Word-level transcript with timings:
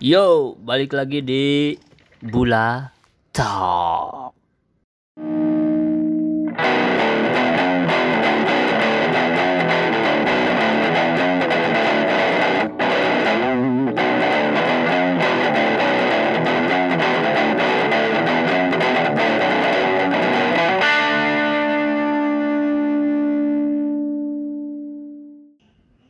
Yo, 0.00 0.56
balik 0.56 0.96
lagi 0.96 1.20
di 1.20 1.76
Bula 2.24 2.88
Talk. 3.36 4.32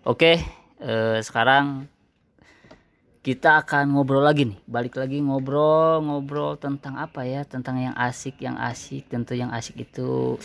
Oke, 0.07 0.39
eh, 0.79 1.19
sekarang 1.27 1.91
kita 3.21 3.61
akan 3.61 3.93
ngobrol 3.93 4.25
lagi 4.25 4.49
nih. 4.49 4.59
Balik 4.65 4.97
lagi 4.97 5.21
ngobrol 5.21 6.01
ngobrol 6.01 6.57
tentang 6.57 6.97
apa 6.97 7.29
ya? 7.29 7.45
Tentang 7.45 7.77
yang 7.77 7.95
asik 7.97 8.41
yang 8.41 8.57
asik. 8.57 9.13
Tentu 9.13 9.37
yang 9.37 9.53
asik 9.53 9.85
itu 9.85 10.41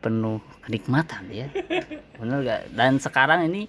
penuh 0.00 0.40
kenikmatan 0.64 1.28
ya. 1.28 1.48
Bener 2.20 2.38
gak 2.40 2.62
dan 2.72 2.96
sekarang 2.96 3.52
ini 3.52 3.68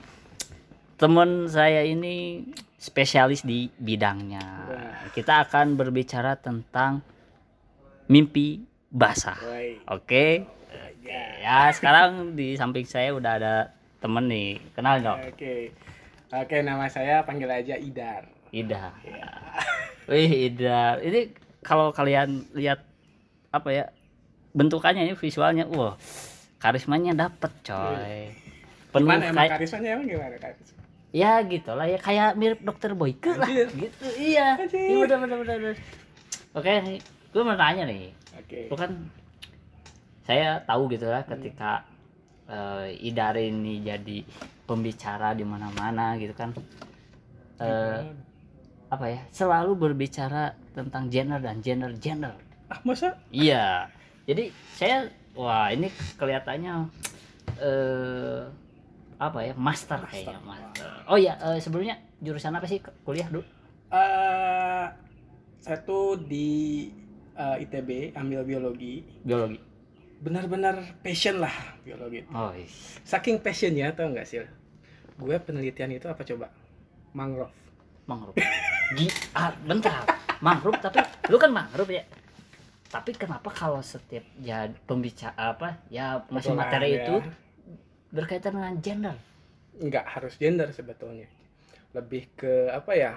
temen 0.96 1.52
saya 1.52 1.84
ini 1.84 2.48
spesialis 2.80 3.44
di 3.44 3.68
bidangnya. 3.76 4.72
Kita 5.12 5.44
akan 5.44 5.76
berbicara 5.76 6.40
tentang 6.40 7.04
mimpi 8.08 8.64
basah. 8.88 9.38
Oke? 9.92 10.48
Ya 11.44 11.72
sekarang 11.72 12.36
di 12.36 12.56
samping 12.56 12.88
saya 12.88 13.12
udah 13.12 13.32
ada 13.40 13.56
temen 14.00 14.28
nih. 14.32 14.60
Kenal 14.72 15.04
dong 15.04 15.20
Oke. 15.20 15.72
Oke, 16.28 16.60
nama 16.60 16.92
saya 16.92 17.24
panggil 17.24 17.48
aja 17.48 17.80
Idar. 17.80 18.37
Ida. 18.64 18.94
Wih, 20.10 20.32
Ida. 20.50 20.98
Ini 21.04 21.36
kalau 21.62 21.92
kalian 21.92 22.48
lihat 22.56 22.82
apa 23.52 23.70
ya 23.72 23.86
bentukannya 24.56 25.08
ini 25.08 25.14
visualnya, 25.14 25.70
wah 25.70 26.00
karismanya 26.58 27.14
dapet 27.14 27.52
coy. 27.62 28.34
Penuh 28.90 29.08
Gimana 29.08 29.24
emang 29.30 29.46
kayak 29.46 29.52
karismanya 29.60 29.90
emang 30.00 30.08
gimana 30.10 30.36
karisma? 30.40 30.78
ya 31.16 31.40
gitu 31.48 31.72
lah 31.72 31.88
ya 31.88 31.98
kayak 31.98 32.36
mirip 32.36 32.60
dokter 32.62 32.92
Boyke 32.94 33.32
lah 33.38 33.48
gitu. 33.48 34.06
Iya. 34.18 34.60
Anjir. 34.60 34.86
Iya 34.92 34.96
benar 35.06 35.18
benar 35.24 35.38
benar. 35.44 35.58
benar. 35.62 35.76
Oke, 36.58 36.72
gue 37.32 37.42
mau 37.44 37.58
tanya 37.58 37.84
nih. 37.86 38.12
Oke. 38.38 38.60
Lu 38.70 38.76
kan 38.76 38.92
saya 40.28 40.60
tahu 40.68 40.92
gitu 40.92 41.08
lah 41.08 41.24
ketika 41.24 41.88
eh, 42.50 43.08
Idar 43.08 43.40
ini 43.40 43.80
jadi 43.86 44.24
pembicara 44.68 45.32
di 45.32 45.48
mana-mana 45.48 46.20
gitu 46.20 46.36
kan. 46.36 46.52
Eh, 47.62 48.00
apa 48.88 49.06
ya 49.08 49.22
selalu 49.30 49.76
berbicara 49.78 50.44
tentang 50.72 51.08
gender 51.08 51.40
dan 51.40 51.60
gender 51.60 51.92
gender 51.94 52.36
Ah, 52.68 52.80
masa? 52.84 53.16
iya 53.30 53.88
jadi 54.24 54.52
saya 54.74 55.08
wah 55.34 55.68
ini 55.68 55.88
kelihatannya 56.16 56.92
eh 57.58 58.42
apa 59.18 59.40
ya 59.42 59.54
master 59.56 60.04
kayaknya 60.04 60.40
master 60.42 60.90
oh 61.06 61.16
ya 61.16 61.34
eh, 61.38 61.58
sebelumnya 61.58 61.96
jurusan 62.18 62.52
apa 62.52 62.66
sih 62.66 62.78
kuliah 63.02 63.28
dulu 63.28 63.44
Eh, 63.88 64.86
saya 65.58 65.80
tuh 65.82 66.20
di 66.20 66.92
eh, 67.34 67.56
ITB 67.58 68.12
ambil 68.14 68.44
biologi. 68.44 69.00
biologi 69.24 69.64
Benar-benar 70.18 71.00
passion 71.00 71.40
lah 71.40 71.56
biologi. 71.82 72.28
oh 72.30 72.52
is. 72.52 73.00
Saking 73.04 73.40
passionnya 73.40 73.96
tau 73.96 74.12
nggak 74.12 74.28
sih? 74.28 74.44
Gue 75.16 75.40
penelitian 75.40 75.94
itu 75.94 76.04
apa 76.06 76.20
coba? 76.22 76.52
Mangrove. 77.14 77.56
mangrove 78.04 78.36
ah, 79.36 79.52
bentar 79.66 80.04
mangrove 80.40 80.80
tapi 80.80 81.02
lu 81.28 81.38
kan 81.42 81.52
mangrove 81.52 81.92
ya 81.92 82.04
tapi 82.88 83.12
kenapa 83.16 83.52
kalau 83.52 83.84
setiap 83.84 84.24
ya 84.40 84.72
pembicara 84.88 85.36
apa 85.36 85.84
ya 85.92 86.24
masih 86.32 86.56
materi 86.56 86.96
ya. 86.96 87.04
itu 87.04 87.16
berkaitan 88.16 88.56
dengan 88.56 88.76
gender 88.80 89.16
nggak 89.78 90.06
harus 90.18 90.34
gender 90.38 90.70
sebetulnya. 90.74 91.30
Lebih 91.94 92.34
ke 92.34 92.54
apa 92.74 92.92
ya? 92.98 93.14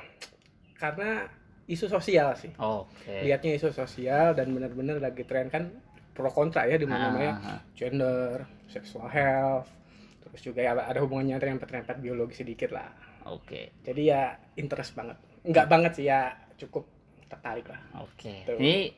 Karena 0.77 1.25
isu 1.71 1.87
sosial 1.87 2.35
sih. 2.35 2.51
oke 2.59 3.23
lihatnya 3.23 3.55
isu 3.55 3.71
sosial 3.71 4.35
dan 4.35 4.51
benar-benar 4.51 4.99
lagi 4.99 5.23
tren 5.23 5.47
kan 5.47 5.71
pro 6.11 6.27
kontra 6.27 6.67
ya 6.67 6.75
di 6.75 6.83
mana 6.83 7.15
mana 7.15 7.23
Ah, 7.23 7.31
ah, 7.31 7.51
ah. 7.55 7.61
gender, 7.79 8.43
sexual 8.67 9.07
health, 9.07 9.71
terus 10.19 10.43
juga 10.43 10.67
ya 10.67 10.75
ada 10.75 10.99
hubungannya 10.99 11.39
dengan 11.39 11.63
terempet 11.63 12.03
biologi 12.03 12.43
sedikit 12.43 12.75
lah. 12.75 12.91
oke 13.23 13.87
Jadi 13.87 14.03
ya 14.03 14.35
interest 14.59 14.99
banget. 14.99 15.15
Enggak 15.45 15.67
banget 15.73 15.93
sih 15.97 16.07
ya 16.09 16.37
cukup 16.61 16.85
tertarik 17.31 17.67
lah. 17.71 17.81
Oke. 18.05 18.45
Tuh. 18.45 18.59
Ini 18.59 18.93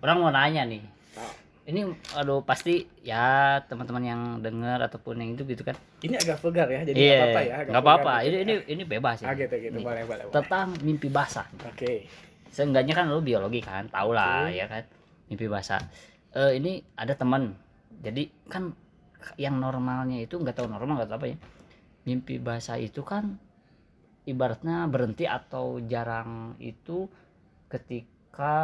orang 0.00 0.16
mau 0.22 0.30
nanya 0.32 0.62
nih. 0.64 0.82
Oh. 1.18 1.32
Ini 1.68 1.84
aduh 2.16 2.40
pasti 2.48 2.88
ya 3.04 3.60
teman-teman 3.68 4.00
yang 4.00 4.22
dengar 4.40 4.80
ataupun 4.80 5.20
yang 5.20 5.36
itu 5.36 5.44
gitu 5.44 5.60
kan. 5.68 5.76
Ini 6.00 6.16
agak 6.16 6.40
vulgar 6.40 6.64
ya, 6.64 6.80
jadi 6.80 6.96
nggak 6.96 7.20
apa-apa 7.20 7.40
ya. 7.44 7.56
Nggak 7.68 7.84
apa-apa. 7.84 8.12
vulgar 8.16 8.24
Ini 8.24 8.32
gitu. 8.32 8.44
ini 8.48 8.54
ini 8.72 8.82
bebas 8.88 9.16
ya. 9.20 9.26
Ah 9.28 9.34
gitu 9.36 9.54
gitu, 9.60 9.76
Nih. 9.76 9.84
boleh 9.84 10.02
boleh. 10.08 10.24
boleh. 10.32 10.34
Tentang 10.40 10.66
mimpi 10.80 11.08
basah. 11.12 11.44
Oke. 11.68 12.08
Seenggaknya 12.48 12.96
kan 12.96 13.12
lu 13.12 13.20
biologi 13.20 13.60
kan, 13.60 13.84
tau 13.92 14.16
lah 14.16 14.48
Betul. 14.48 14.56
ya 14.56 14.66
kan. 14.72 14.82
Mimpi 15.28 15.46
basah. 15.52 15.82
Eh 16.32 16.56
ini 16.56 16.80
ada 16.96 17.12
teman. 17.12 17.52
Jadi 18.00 18.48
kan 18.48 18.72
yang 19.36 19.60
normalnya 19.60 20.24
itu 20.24 20.40
nggak 20.40 20.56
tahu 20.56 20.72
normal 20.72 21.04
nggak 21.04 21.10
tahu 21.12 21.20
apa 21.20 21.26
ya. 21.28 21.38
Mimpi 22.08 22.40
basah 22.40 22.80
itu 22.80 23.04
kan 23.04 23.36
ibaratnya 24.28 24.84
berhenti 24.84 25.24
atau 25.24 25.80
jarang 25.82 26.30
itu 26.58 27.08
ketika 27.68 28.54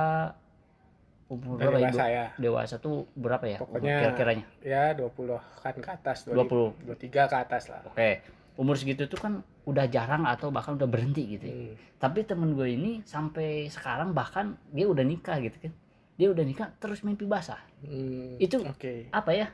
umur 1.26 1.56
Dari 1.56 1.64
berapa 1.66 1.78
ya? 1.78 1.84
bahasa 1.88 2.04
ya. 2.06 2.26
dewasa 2.36 2.75
tuh 2.78 3.08
berapa 3.14 3.44
ya 3.47 3.58
Pokoknya- 3.58 4.00
kira-kiranya 4.03 4.44
Ya 4.60 4.92
20 4.92 5.41
kan 5.58 5.74
ke 5.74 5.91
atas, 5.91 6.28
20. 6.28 6.76
23 6.84 7.24
ke 7.24 7.36
atas 7.38 7.62
lah. 7.66 7.80
oke 7.82 8.10
umur 8.54 8.76
segitu 8.76 9.04
tuh 9.04 9.19
kan 9.19 9.32
udah 9.64 9.88
jarang 9.88 10.22
atau 10.24 10.48
bahkan 10.48 10.76
udah 10.76 10.86
berhenti 10.86 11.26
gitu 11.28 11.44
ya. 11.44 11.56
Hmm. 11.56 11.74
tapi 11.98 12.22
temen 12.22 12.53
gue 12.53 12.69
ini 12.70 13.00
sampai 13.03 13.66
sekarang 13.66 14.12
bahkan 14.12 14.54
dia 14.69 14.84
udah 14.84 15.03
nikah 15.03 15.41
gitu 15.41 15.56
kan 15.58 15.72
dia 16.14 16.28
udah 16.28 16.44
nikah 16.44 16.69
terus 16.76 17.00
mimpi 17.00 17.24
basah 17.24 17.58
Hmm, 17.80 18.36
Itu- 18.38 18.62
oke. 18.62 19.08
apa 19.10 19.30
ya 19.32 19.48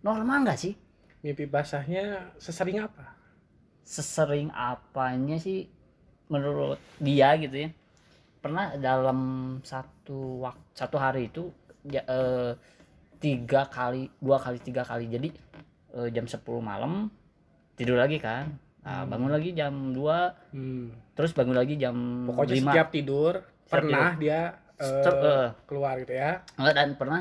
normal 0.00 0.44
nggak 0.44 0.60
sih 0.60 0.74
Mimpi 1.20 1.46
basahnya 1.46 2.34
sesering 2.36 2.78
apa? 2.80 3.14
Sesering 3.82 4.48
apanya 4.54 5.36
sih 5.36 5.66
menurut 6.30 6.80
dia 6.98 7.36
gitu 7.36 7.68
ya? 7.68 7.70
Pernah 8.42 8.74
dalam 8.78 9.18
satu 9.62 10.42
waktu 10.42 10.64
satu 10.74 10.96
hari 10.98 11.30
itu 11.30 11.52
ya, 11.86 12.02
eh, 12.06 12.52
tiga 13.22 13.70
kali 13.70 14.10
dua 14.18 14.40
kali 14.42 14.58
tiga 14.58 14.82
kali. 14.82 15.06
Jadi 15.06 15.28
eh, 15.92 16.08
jam 16.10 16.26
10 16.26 16.42
malam 16.58 17.06
tidur 17.76 18.00
lagi 18.00 18.18
kan. 18.18 18.50
Nah, 18.82 19.06
bangun 19.06 19.30
lagi 19.30 19.54
jam 19.54 19.94
2 19.94 20.50
Hmm. 20.50 20.90
terus 21.14 21.30
bangun 21.30 21.54
lagi 21.54 21.78
jam 21.78 21.94
Pokoknya 22.26 22.58
5 22.58 22.66
setiap 22.66 22.88
tidur 22.90 23.32
pernah 23.70 24.18
dia 24.18 24.58
eh, 24.74 24.82
Setiap, 24.82 25.16
eh, 25.22 25.48
keluar 25.70 25.94
gitu 26.02 26.18
ya. 26.18 26.42
Enggak, 26.58 26.74
dan 26.74 26.88
pernah 26.98 27.20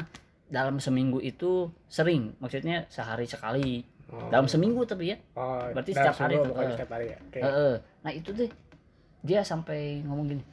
dalam 0.49 0.81
seminggu 0.81 1.21
itu 1.21 1.69
sering. 1.85 2.33
Maksudnya 2.41 2.89
sehari 2.89 3.29
sekali 3.29 3.85
Oh. 4.11 4.27
dalam 4.27 4.43
seminggu 4.43 4.83
tapi 4.83 5.15
ya 5.15 5.17
Oh, 5.33 5.71
berarti 5.71 5.95
setiap 5.95 6.19
hari 6.19 6.35
tuh, 6.35 6.51
pokoknya 6.51 6.67
eh. 6.67 6.75
setiap 6.75 6.91
hari 6.91 7.05
ya. 7.07 7.17
Oke. 7.21 7.39
Eh, 7.39 7.47
eh. 7.47 7.73
nah 8.03 8.11
itu 8.11 8.29
deh 8.31 8.51
dia 9.21 9.39
sampai 9.41 9.79
ngomong 10.03 10.25
gini 10.27 10.43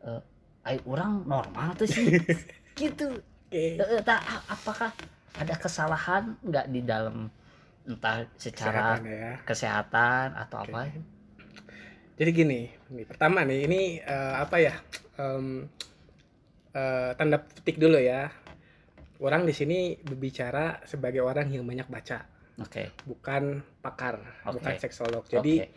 eh 0.00 0.20
"Ai, 0.62 0.76
orang 0.84 1.24
normal 1.24 1.72
tuh 1.74 1.84
sih 1.84 2.08
gitu 2.80 3.08
Oke. 3.50 3.76
Eh, 3.76 3.76
eh, 3.76 4.00
tak, 4.00 4.22
apakah 4.46 4.94
ada 5.34 5.54
kesalahan 5.54 6.38
nggak 6.40 6.66
di 6.68 6.80
dalam 6.80 7.26
entah 7.82 8.22
secara 8.36 8.94
Kesehatan 8.94 9.02
ya. 9.04 9.32
kesehatan, 9.42 10.26
atau 10.38 10.58
Oke. 10.62 10.70
apa 10.70 10.80
Jadi 12.14 12.30
gini, 12.30 12.60
nih 12.90 13.04
pertama 13.04 13.42
nih 13.42 13.64
ini 13.64 13.80
eh, 13.98 14.34
apa 14.36 14.56
ya? 14.56 14.76
Em, 15.16 15.66
eh, 16.70 17.10
tanda 17.14 17.40
petik 17.40 17.76
dulu 17.76 17.96
ya. 17.96 18.28
Orang 19.18 19.44
di 19.44 19.52
sini 19.52 19.98
berbicara 19.98 20.80
sebagai 20.84 21.20
orang 21.20 21.48
yang 21.48 21.64
banyak 21.64 21.88
baca, 21.88 22.24
oke 22.60 22.84
bukan 23.08 23.64
pakar, 23.80 24.20
Oke. 24.46 24.60
bukan 24.60 24.74
seksolog. 24.76 25.24
Jadi 25.26 25.64
Oke. 25.64 25.72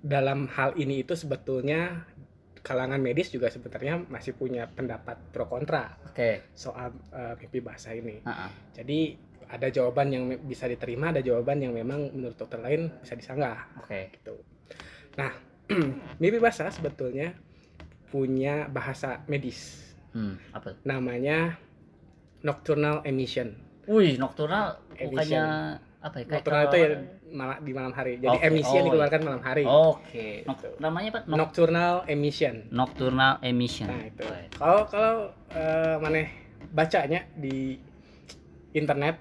dalam 0.00 0.48
hal 0.50 0.74
ini 0.80 1.04
itu 1.04 1.12
sebetulnya 1.14 2.04
kalangan 2.64 2.96
medis 2.96 3.28
juga 3.28 3.52
sebenarnya 3.52 4.08
masih 4.08 4.32
punya 4.32 4.64
pendapat 4.64 5.20
pro 5.28 5.44
kontra 5.44 6.00
oke 6.08 6.56
soal 6.56 6.96
eh, 7.12 7.34
mimpi 7.36 7.60
basah 7.60 7.92
ini. 7.92 8.24
Ah, 8.24 8.48
ah. 8.48 8.50
Jadi 8.72 9.20
ada 9.44 9.68
jawaban 9.68 10.08
yang 10.08 10.24
bisa 10.48 10.64
diterima, 10.64 11.12
ada 11.12 11.20
jawaban 11.20 11.60
yang 11.60 11.76
memang 11.76 12.08
menurut 12.16 12.34
dokter 12.40 12.58
lain 12.58 12.88
bisa 13.04 13.12
disanggah 13.12 13.68
oke 13.76 14.00
gitu. 14.16 14.40
Nah, 15.20 15.30
mimpi 16.20 16.40
basah 16.40 16.72
sebetulnya 16.72 17.36
punya 18.08 18.70
bahasa 18.72 19.20
medis. 19.28 19.92
hmm, 20.14 20.56
apa 20.56 20.78
Namanya 20.86 21.58
nocturnal 22.46 23.02
emission. 23.04 23.63
Wih 23.88 24.16
nocturnal 24.16 24.80
bukannya 24.94 25.44
apa 26.04 26.16
ya? 26.20 26.24
Nocturnal 26.28 26.62
itu 26.68 26.76
ya 26.76 26.88
mala- 27.34 27.60
di 27.60 27.72
malam 27.74 27.92
hari. 27.96 28.20
Jadi 28.20 28.38
emisi 28.44 28.72
yang 28.72 28.86
oh, 28.86 28.88
dikeluarkan 28.92 29.20
malam 29.24 29.42
hari. 29.42 29.64
Oke. 29.66 30.44
Gitu. 30.44 30.68
namanya 30.78 31.08
apa? 31.18 31.20
Nocturnal 31.26 31.94
emission. 32.06 32.68
nocturnal 32.70 33.40
emission. 33.40 33.88
Nah, 33.88 34.04
itu. 34.06 34.24
Kalau 34.56 34.84
kalau 34.86 35.14
eh, 35.50 35.96
maneh 35.98 36.28
bacanya 36.70 37.26
di 37.34 37.76
internet 38.74 39.16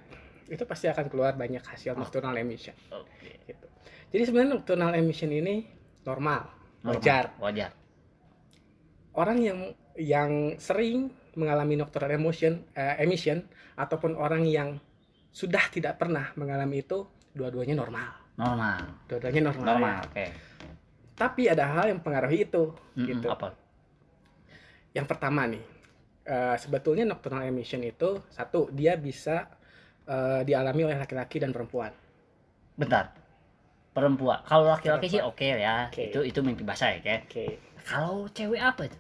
itu 0.49 0.63
pasti 0.67 0.91
akan 0.91 1.07
keluar 1.07 1.33
banyak 1.33 1.63
hasil 1.63 1.95
nocturnal 1.95 2.35
emission 2.35 2.75
Oke. 2.91 3.41
gitu. 3.47 3.67
Jadi 4.13 4.23
sebenarnya 4.29 4.59
nocturnal 4.59 4.91
emission 4.93 5.31
ini 5.33 5.65
normal, 6.05 6.51
Normal. 6.83 6.99
wajar. 6.99 7.25
Wajar. 7.39 7.71
Orang 9.13 9.39
yang 9.41 9.59
yang 9.97 10.57
sering 10.57 11.13
mengalami 11.37 11.77
nocturnal 11.77 12.13
emission 12.13 12.65
eh, 12.77 13.01
emission 13.01 13.45
ataupun 13.75 14.17
orang 14.17 14.45
yang 14.45 14.77
sudah 15.33 15.65
tidak 15.73 15.97
pernah 15.97 16.29
mengalami 16.37 16.85
itu 16.85 17.09
dua-duanya 17.33 17.73
normal. 17.73 18.09
Normal. 18.37 18.79
Dua-duanya 19.09 19.41
normal. 19.49 19.65
Normal. 19.65 19.97
ya. 19.97 20.05
Oke. 20.09 20.25
Tapi 21.13 21.41
ada 21.49 21.65
hal 21.69 21.93
yang 21.93 22.01
mempengaruhi 22.01 22.45
itu 22.49 22.73
Mm-mm, 22.97 23.07
gitu. 23.09 23.27
Apa? 23.29 23.53
Yang 24.93 25.05
pertama 25.09 25.45
nih, 25.49 25.63
eh, 26.25 26.55
sebetulnya 26.57 27.05
nocturnal 27.05 27.45
emission 27.49 27.81
itu 27.81 28.21
satu 28.29 28.69
dia 28.73 28.97
bisa 28.97 29.49
eh, 30.05 30.41
dialami 30.45 30.89
oleh 30.89 30.97
laki-laki 30.97 31.41
dan 31.41 31.53
perempuan. 31.53 31.93
Bentar. 32.77 33.13
Perempuan. 33.93 34.41
Kalau 34.49 34.65
laki-laki 34.65 35.05
sih 35.05 35.21
oke 35.21 35.45
ya. 35.45 35.89
Oke. 35.89 36.09
Itu 36.09 36.25
itu 36.25 36.41
mimpi 36.41 36.65
basah 36.65 36.97
ya, 36.97 36.99
Kek. 37.01 37.29
Oke. 37.29 37.45
Kalau 37.85 38.25
cewek 38.33 38.61
apa 38.61 38.89
itu? 38.89 38.97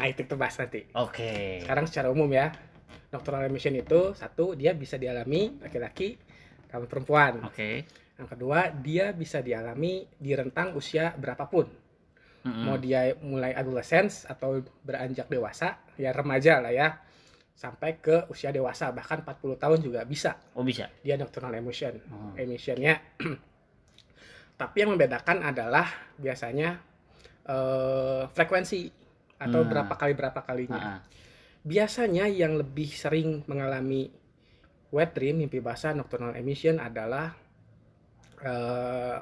Nah 0.00 0.06
itu 0.08 0.34
bahas 0.40 0.56
nanti. 0.56 0.88
Oke. 0.96 1.60
Sekarang 1.60 1.84
secara 1.84 2.08
umum 2.08 2.32
ya, 2.32 2.48
nocturnal 3.10 3.46
emission 3.46 3.74
itu 3.74 4.12
satu 4.12 4.54
dia 4.54 4.72
bisa 4.72 4.96
dialami 4.96 5.60
laki-laki 5.60 6.16
dan 6.66 6.84
perempuan. 6.86 7.44
Oke. 7.44 7.84
Yang 8.16 8.28
kedua 8.32 8.70
dia 8.72 9.10
bisa 9.12 9.40
dialami 9.40 10.06
di 10.14 10.32
rentang 10.32 10.72
usia 10.72 11.12
berapapun. 11.12 11.66
Mm-mm. 12.42 12.64
Mau 12.66 12.76
dia 12.76 13.14
mulai 13.22 13.54
adolescence 13.54 14.26
atau 14.26 14.58
beranjak 14.82 15.30
dewasa, 15.30 15.78
ya 15.94 16.10
remaja 16.10 16.58
lah 16.58 16.74
ya, 16.74 16.88
sampai 17.54 18.02
ke 18.02 18.26
usia 18.26 18.50
dewasa 18.50 18.90
bahkan 18.90 19.22
40 19.22 19.54
tahun 19.62 19.78
juga 19.78 20.02
bisa 20.02 20.34
Oh 20.58 20.66
bisa. 20.66 20.90
dia 21.04 21.14
nocturnal 21.14 21.54
emission. 21.54 22.02
Oh. 22.10 22.34
emissionnya. 22.34 22.98
Tapi 24.60 24.76
yang 24.78 24.94
membedakan 24.94 25.42
adalah 25.42 25.86
biasanya 26.18 26.78
eh, 27.42 28.22
frekuensi 28.30 28.86
atau 29.38 29.60
Hmm. 29.62 29.70
berapa 29.70 29.94
kali 29.98 30.12
berapa 30.14 30.40
kalinya. 30.42 30.78
Ah. 30.78 31.00
Biasanya 31.62 32.26
yang 32.26 32.58
lebih 32.58 32.90
sering 32.90 33.46
mengalami 33.46 34.10
wet 34.90 35.14
dream 35.14 35.38
mimpi 35.40 35.62
basah 35.62 35.94
nocturnal 35.94 36.34
emission 36.34 36.82
adalah 36.82 37.32
eh, 38.42 39.18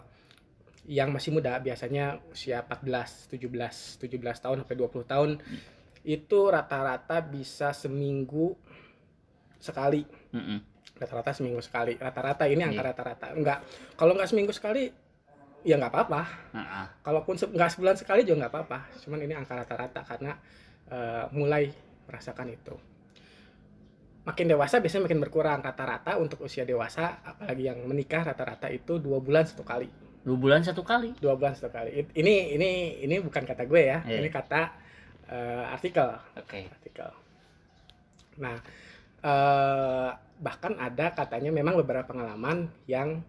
yang 0.88 1.12
masih 1.12 1.36
muda. 1.36 1.60
Biasanya 1.60 2.18
usia 2.32 2.64
14, 2.64 3.28
17, 3.28 4.00
17 4.00 4.08
tahun 4.40 4.56
sampai 4.64 4.76
20 4.76 5.04
tahun 5.04 5.30
itu 6.00 6.38
rata-rata 6.48 7.20
bisa 7.20 7.76
seminggu 7.76 8.56
sekali. 9.60 10.08
Mm-mm. 10.32 10.58
rata-rata 10.96 11.32
seminggu 11.32 11.60
sekali. 11.64 11.96
Rata-rata 11.96 12.44
ini 12.44 12.60
angka 12.60 12.80
Iya. 12.84 12.88
rata-rata. 12.92 13.26
Enggak. 13.32 13.64
Kalau 13.96 14.12
nggak 14.12 14.28
seminggu 14.28 14.52
sekali 14.52 14.92
ya 15.60 15.76
nggak 15.76 15.92
apa-apa. 15.92 16.22
Ah, 16.52 16.60
ah. 16.60 16.86
kalaupun 17.00 17.36
se- 17.36 17.48
nggak 17.48 17.72
sebulan 17.72 17.96
sekali 17.96 18.20
juga 18.24 18.44
nggak 18.44 18.52
apa-apa. 18.52 18.78
Cuman 19.04 19.20
ini 19.24 19.32
angka 19.32 19.56
rata-rata 19.60 20.00
karena 20.04 20.36
eh, 20.92 21.24
mulai 21.32 21.72
merasakan 22.10 22.50
itu 22.50 22.74
makin 24.20 24.46
dewasa 24.46 24.78
biasanya 24.78 25.08
makin 25.08 25.20
berkurang 25.20 25.60
rata-rata 25.60 26.18
untuk 26.18 26.44
usia 26.44 26.62
dewasa 26.62 27.24
apalagi 27.24 27.66
yang 27.66 27.80
menikah 27.86 28.20
rata-rata 28.22 28.68
itu 28.68 28.98
dua 28.98 29.18
bulan 29.18 29.46
satu 29.46 29.62
kali 29.62 29.88
Dua 30.20 30.36
bulan 30.36 30.60
satu 30.60 30.84
kali. 30.84 31.16
dua 31.16 31.32
bulan 31.32 31.56
satu 31.56 31.72
kali 31.72 32.04
ini 32.12 32.52
ini 32.52 32.70
ini 33.00 33.16
bukan 33.18 33.40
kata 33.40 33.64
gue 33.64 33.88
ya 33.88 34.04
Iya. 34.04 34.20
ini 34.20 34.28
kata 34.28 34.68
eh, 35.24 35.64
artikel 35.72 36.12
Oke. 36.36 36.68
artikel. 36.68 37.08
Nah, 38.36 38.60
eh, 39.24 40.10
bahkan 40.36 40.76
ada 40.76 41.12
katanya 41.12 41.48
memang 41.48 41.72
beberapa 41.74 42.04
pengalaman 42.04 42.68
yang 42.84 43.24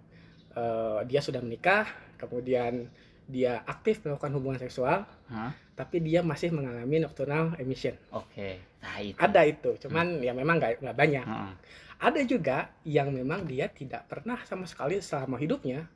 eh, 0.52 1.00
dia 1.08 1.24
sudah 1.24 1.40
menikah, 1.40 1.88
kemudian 2.20 2.92
dia 3.24 3.64
aktif 3.64 4.04
melakukan 4.04 4.36
hubungan 4.36 4.60
seksual, 4.60 5.08
Hah? 5.32 5.56
Tapi 5.82 5.98
dia 5.98 6.22
masih 6.22 6.54
mengalami 6.54 7.02
nocturnal 7.02 7.58
emission. 7.58 7.98
Oke. 8.14 8.62
Nah 8.86 9.02
itu. 9.02 9.18
Ada 9.18 9.42
itu, 9.50 9.82
cuman 9.82 10.22
ya 10.22 10.30
memang 10.38 10.62
nggak 10.62 10.94
banyak. 10.94 11.26
Ah. 11.26 11.58
Ada 11.98 12.22
juga 12.22 12.70
yang 12.86 13.10
memang 13.10 13.50
dia 13.50 13.66
tidak 13.66 14.06
pernah 14.06 14.38
sama 14.46 14.70
sekali 14.70 15.02
selama 15.02 15.42
hidupnya 15.42 15.90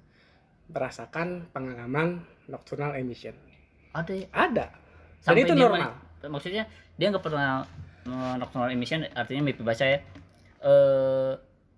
merasakan 0.73 1.45
pengalaman 1.53 2.25
nocturnal 2.49 2.97
emission. 2.97 3.37
Ada. 3.93 4.13
ya? 4.17 4.25
Ada. 4.33 4.65
Dan 4.73 5.21
Sampai 5.21 5.45
itu 5.45 5.53
dia 5.53 5.61
normal. 5.69 5.93
ma- 5.93 6.33
Maksudnya 6.33 6.63
dia 6.97 7.07
nggak 7.13 7.21
pernah 7.21 7.61
eh, 8.09 8.33
nocturnal 8.41 8.73
emission 8.73 9.05
artinya 9.13 9.41
mimpi 9.45 9.61
baca 9.61 9.85
ya. 9.85 10.01
Eh 10.65 11.31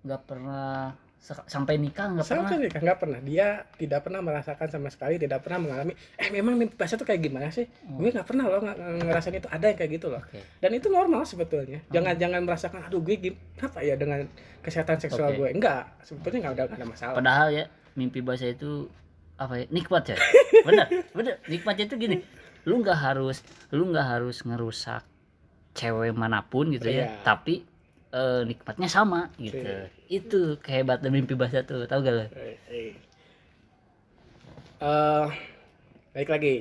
nggak 0.07 0.21
pernah 0.23 0.95
sampai 1.19 1.75
nikah 1.75 2.07
nggak 2.09 2.23
pernah. 2.23 2.47
sekali 2.47 2.67
kan 2.67 2.79
nggak 2.81 2.97
pernah. 2.97 3.19
Dia 3.19 3.47
tidak 3.75 3.99
pernah 4.01 4.21
merasakan 4.21 4.67
sama 4.69 4.87
sekali, 4.87 5.17
tidak 5.17 5.41
pernah 5.41 5.59
mengalami. 5.59 5.91
Eh 6.15 6.29
memang 6.29 6.55
mimpi 6.55 6.73
basah 6.73 6.95
tuh 6.95 7.03
kayak 7.03 7.19
gimana 7.21 7.49
sih? 7.49 7.67
Oh. 7.85 7.99
Gue 7.99 8.09
nggak 8.09 8.23
pernah 8.23 8.45
loh 8.45 8.61
ngerasain 9.01 9.35
itu. 9.35 9.47
Ada 9.47 9.65
yang 9.67 9.77
kayak 9.77 9.91
gitu 9.93 10.07
loh. 10.07 10.21
Oke. 10.21 10.39
Dan 10.57 10.71
itu 10.71 10.87
normal 10.87 11.23
sebetulnya. 11.23 11.83
Oh. 11.83 11.93
Jangan 11.93 12.15
jangan 12.15 12.41
merasakan, 12.41 12.79
aduh 12.81 13.01
gue 13.01 13.15
gim- 13.17 13.39
apa 13.57 13.79
ya 13.81 13.93
dengan 13.93 14.23
kesehatan 14.59 14.97
seksual 14.97 15.33
Oke. 15.33 15.37
gue. 15.37 15.49
Enggak, 15.51 15.89
sebetulnya 15.99 16.47
nggak 16.47 16.55
ada 16.55 16.63
ada 16.71 16.85
masalah. 16.85 17.15
Padahal 17.15 17.47
ya 17.51 17.65
mimpi 17.93 18.21
basah 18.21 18.47
itu 18.47 18.87
apa 19.35 19.53
ya 19.55 19.65
nikmat 19.69 20.01
ya 20.07 20.17
bener 20.65 20.85
bener 21.13 21.37
nikmatnya 21.45 21.85
itu 21.85 21.95
gini 21.95 22.17
lu 22.65 22.81
nggak 22.81 22.97
harus 22.97 23.45
lu 23.69 23.85
nggak 23.85 24.07
harus 24.07 24.41
ngerusak 24.41 25.05
cewek 25.73 26.09
mana 26.11 26.41
pun 26.41 26.73
gitu 26.73 26.89
ya 26.89 27.05
Iya. 27.05 27.21
tapi 27.21 27.61
eh, 28.09 28.41
nikmatnya 28.43 28.89
sama 28.89 29.29
gitu 29.37 29.61
Iya. 29.61 29.93
Itu 30.07 30.57
kehebatan 30.63 31.11
mimpi 31.11 31.35
basah 31.35 31.63
tuh 31.63 31.83
tau 31.85 31.99
gak 32.01 32.15
lo? 32.15 32.25
Eh, 32.33 32.55
eh. 32.71 32.91
Eh, 34.77 35.27
baik 36.13 36.29
lagi. 36.29 36.55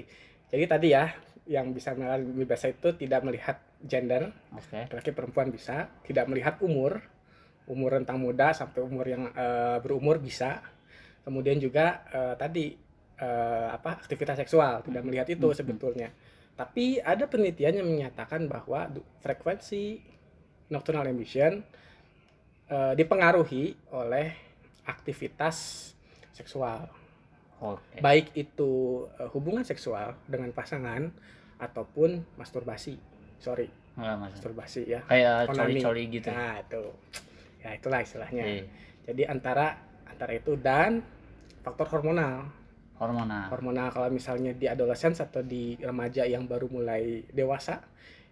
Jadi 0.49 0.65
tadi 0.65 0.89
ya, 0.97 1.05
yang 1.47 1.71
bisa 1.77 1.93
mengalami 1.93 2.25
mimpi 2.33 2.47
basah 2.49 2.73
itu 2.73 2.89
tidak 2.97 3.21
melihat 3.27 3.57
gender, 3.85 4.33
oke. 4.51 4.89
Laki-laki 4.89 5.13
perempuan 5.13 5.49
bisa. 5.53 5.91
Tidak 6.03 6.25
melihat 6.27 6.59
umur. 6.65 7.03
Umur 7.67 7.99
rentang 7.99 8.23
muda 8.23 8.55
sampai 8.55 8.81
umur 8.83 9.07
yang 9.07 9.29
eh, 9.35 9.79
berumur 9.83 10.23
bisa. 10.23 10.63
Kemudian 11.27 11.59
juga 11.59 12.07
eh, 12.15 12.35
tadi 12.39 12.73
eh, 13.19 13.67
apa 13.71 14.01
aktivitas 14.01 14.39
seksual. 14.41 14.81
Tidak 14.87 15.03
melihat 15.05 15.27
itu 15.29 15.49
Hmm. 15.51 15.57
sebetulnya. 15.57 16.09
Tapi 16.57 17.05
ada 17.05 17.29
penelitian 17.29 17.85
yang 17.85 17.89
menyatakan 17.91 18.49
bahwa 18.49 18.89
frekuensi 19.21 20.01
nocturnal 20.73 21.05
emission 21.05 21.61
eh, 22.71 22.93
dipengaruhi 22.95 23.77
oleh 23.95 24.35
aktivitas 24.87 25.91
seksual 26.33 26.87
oke 27.63 28.01
baik 28.05 28.33
itu 28.37 29.05
eh, 29.19 29.29
hubungan 29.33 29.65
seksual 29.65 30.15
dengan 30.29 30.53
pasangan 30.53 31.09
ataupun 31.57 32.37
masturbasi 32.37 33.01
sorry 33.41 33.69
masturbasi 33.97 34.83
ya 34.93 35.01
kayak 35.09 35.49
coli-coli 35.49 36.05
gitu 36.13 36.29
Nah, 36.29 36.61
itu. 36.61 36.85
Ya, 37.65 37.71
itulah 37.75 38.01
istilahnya. 38.05 38.45
Iya. 38.45 38.65
Jadi 39.09 39.23
antara 39.25 39.67
antara 40.05 40.33
itu 40.37 40.55
dan 40.61 41.01
faktor 41.65 41.89
hormonal. 41.91 42.47
hormonal 42.97 43.53
Hormonal 43.53 43.89
kalau 43.93 44.09
misalnya 44.09 44.57
di 44.57 44.69
adolescence 44.69 45.21
atau 45.21 45.45
di 45.45 45.77
remaja 45.81 46.25
yang 46.25 46.49
baru 46.49 46.69
mulai 46.73 47.29
dewasa 47.29 47.85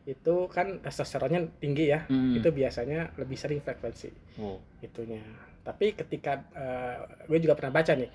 itu 0.04 0.34
kan 0.52 0.84
testosteronnya 0.84 1.49
tinggi 1.58 1.88
ya. 1.88 2.04
Hmm. 2.06 2.37
Itu 2.37 2.52
biasanya 2.52 3.16
lebih 3.16 3.37
sering 3.40 3.61
frekuensi 3.64 4.11
Wow. 4.37 4.61
itunya. 4.84 5.20
Tapi 5.64 5.96
ketika 5.96 6.44
eh, 6.52 6.96
gue 7.25 7.38
juga 7.40 7.56
pernah 7.56 7.80
baca 7.80 7.92
nih 7.96 8.11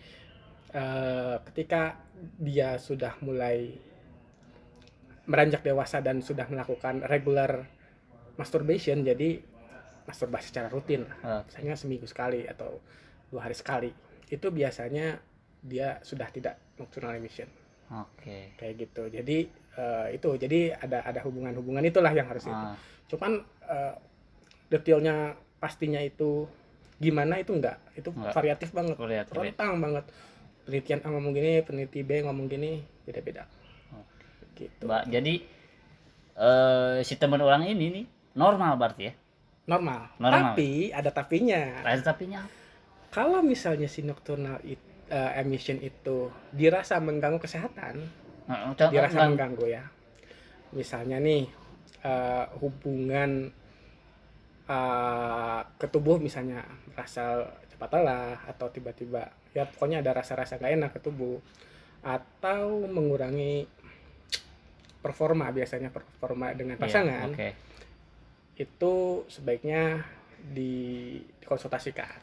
eh, 0.74 1.36
ketika 1.50 1.98
dia 2.38 2.78
sudah 2.78 3.18
mulai 3.26 3.74
beranjak 5.30 5.62
dewasa 5.62 6.02
dan 6.02 6.22
sudah 6.26 6.50
melakukan 6.50 7.06
regular 7.06 7.66
masturbation 8.38 9.06
jadi 9.06 9.42
masturbasi 10.10 10.50
secara 10.50 10.70
rutin. 10.74 11.06
Oke. 11.22 11.54
misalnya 11.54 11.76
seminggu 11.78 12.06
sekali 12.10 12.46
atau 12.50 12.82
dua 13.30 13.46
hari 13.46 13.54
sekali 13.54 13.90
itu 14.30 14.48
biasanya 14.50 15.22
dia 15.62 16.02
sudah 16.02 16.26
tidak 16.34 16.58
nocturnal 16.82 17.14
emission 17.14 17.46
Oke. 17.94 18.58
kayak 18.58 18.74
gitu 18.90 19.06
jadi 19.12 19.38
eh, 19.78 20.16
itu. 20.16 20.30
Jadi 20.38 20.74
ada 20.74 21.04
ada 21.04 21.20
hubungan-hubungan 21.26 21.84
itulah 21.86 22.10
yang 22.14 22.26
harus 22.26 22.48
itu. 22.48 22.54
Ah, 22.56 22.74
cuman 23.10 23.32
eh, 23.68 23.94
detailnya 24.70 25.34
pastinya 25.60 26.00
itu 26.00 26.46
gimana 27.00 27.40
itu 27.40 27.52
enggak. 27.56 27.78
Itu 27.96 28.12
Enggak. 28.14 28.34
variatif 28.34 28.70
banget. 28.72 28.96
Lihat 28.96 29.28
lihat. 29.30 29.36
rentang 29.36 29.80
banget. 29.80 30.06
Penelitian 30.66 31.00
A 31.02 31.08
ngomong 31.10 31.32
gini 31.34 31.52
peneliti 31.66 32.00
B 32.06 32.10
ngomong 32.24 32.46
gini 32.46 32.82
beda-beda. 33.08 33.44
Gitu. 34.54 34.86
Mbak, 34.86 35.04
jadi 35.10 35.34
eh 36.40 36.98
si 37.04 37.16
teman 37.16 37.40
orang 37.44 37.68
ini 37.68 37.86
nih 37.92 38.06
normal 38.36 38.76
berarti 38.76 39.04
ya? 39.10 39.14
Normal. 39.68 40.10
Normal. 40.18 40.56
tapi 40.56 40.90
ada 40.92 41.10
tapinya. 41.12 41.84
Ada 41.84 42.14
tapinya 42.14 42.42
kalau 43.10 43.42
misalnya 43.42 43.90
si 43.90 44.06
nocturnal 44.06 44.62
it- 44.64 45.10
eh, 45.10 45.42
emission 45.42 45.82
itu 45.82 46.30
dirasa 46.54 47.02
mengganggu 47.02 47.42
kesehatan 47.42 48.06
Contoh- 48.50 48.90
dirasa 48.90 49.14
kan- 49.16 49.30
mengganggu 49.30 49.66
ya. 49.70 49.84
Misalnya 50.74 51.22
nih 51.22 51.46
eh, 52.00 52.46
hubungan 52.58 53.54
eh, 54.66 55.62
ke 55.76 55.88
tubuh 55.88 56.18
misalnya 56.18 56.62
merasa 56.90 57.42
cepat 57.68 57.90
lelah 57.94 58.38
atau 58.46 58.68
tiba-tiba 58.70 59.24
ya 59.50 59.66
pokoknya 59.66 60.00
ada 60.00 60.14
rasa-rasa 60.14 60.58
nggak 60.58 60.74
enak 60.78 60.92
ke 60.94 61.00
tubuh 61.00 61.42
atau 62.00 62.86
mengurangi 62.86 63.66
performa 65.00 65.50
biasanya 65.50 65.90
performa 65.90 66.52
dengan 66.54 66.76
Iya, 66.76 66.84
pasangan 66.86 67.28
Oke. 67.32 67.50
itu 68.56 68.94
sebaiknya 69.28 70.04
di 70.40 71.16
dikonsultasikan 71.42 72.20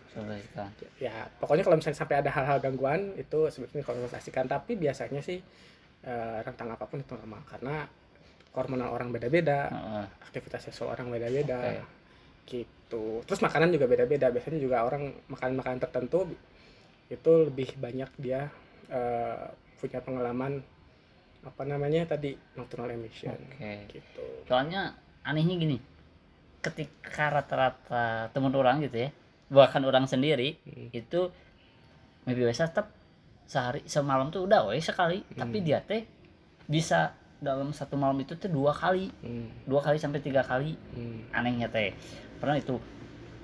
ya 0.99 1.27
pokoknya 1.37 1.65
kalau 1.65 1.77
misalnya 1.77 1.99
sampai 1.99 2.17
ada 2.21 2.31
hal-hal 2.31 2.59
gangguan 2.61 3.13
itu 3.17 3.51
sebenarnya 3.51 3.83
konsultasikan 3.83 4.47
tapi 4.47 4.77
biasanya 4.77 5.21
sih 5.21 5.41
eh, 6.07 6.39
rentang 6.41 6.71
apa 6.71 6.87
pun 6.87 7.03
itu 7.03 7.13
normal 7.13 7.43
karena 7.45 7.85
hormonal 8.55 8.95
orang 8.95 9.13
beda-beda 9.13 9.69
Heeh. 9.69 10.05
aktivitas 10.25 10.65
seksual 10.65 10.95
orang 10.95 11.11
beda-beda 11.11 11.59
Oke. 11.61 11.83
gitu 12.47 13.21
terus 13.27 13.43
makanan 13.43 13.75
juga 13.75 13.85
beda-beda 13.85 14.31
biasanya 14.31 14.63
juga 14.63 14.87
orang 14.87 15.13
makan 15.29 15.59
makanan 15.59 15.79
tertentu 15.83 16.31
itu 17.07 17.31
lebih 17.47 17.75
banyak 17.77 18.11
dia 18.17 18.49
eh, 18.89 19.45
punya 19.77 20.01
pengalaman 20.01 20.63
apa 21.45 21.63
namanya 21.63 22.09
tadi 22.09 22.35
nocturnal 22.57 22.91
emission 22.91 23.37
Oke. 23.37 23.87
gitu 23.93 24.27
Soalnya 24.49 24.95
anehnya 25.23 25.55
gini. 25.55 25.79
Ketika 26.59 27.31
rata-rata 27.31 28.27
temen 28.35 28.51
orang 28.51 28.83
gitu 28.83 29.07
ya, 29.07 29.11
bahkan 29.47 29.83
orang 29.87 30.11
sendiri 30.11 30.59
Hmm. 30.67 30.91
itu 30.91 31.31
mimpi 32.27 32.43
biasa 32.43 32.67
tetap 32.67 32.91
sehari 33.47 33.81
semalam 33.85 34.29
tuh 34.29 34.45
udah 34.45 34.67
weh 34.67 34.79
sekali, 34.79 35.23
tapi 35.31 35.59
Hmm. 35.59 35.65
dia 35.65 35.79
teh 35.81 36.03
bisa 36.65 37.15
dalam 37.37 37.71
satu 37.71 37.95
malam 37.95 38.19
itu 38.19 38.35
tuh 38.35 38.49
dua 38.49 38.71
kali, 38.71 39.07
Hmm, 39.17 39.47
dua 39.63 39.81
kali 39.81 39.97
sampai 39.97 40.19
tiga 40.19 40.43
kali. 40.43 40.75
Hmm. 40.91 41.31
anehnya 41.33 41.69
teh. 41.69 41.95
Pernah 42.37 42.57
itu. 42.57 42.77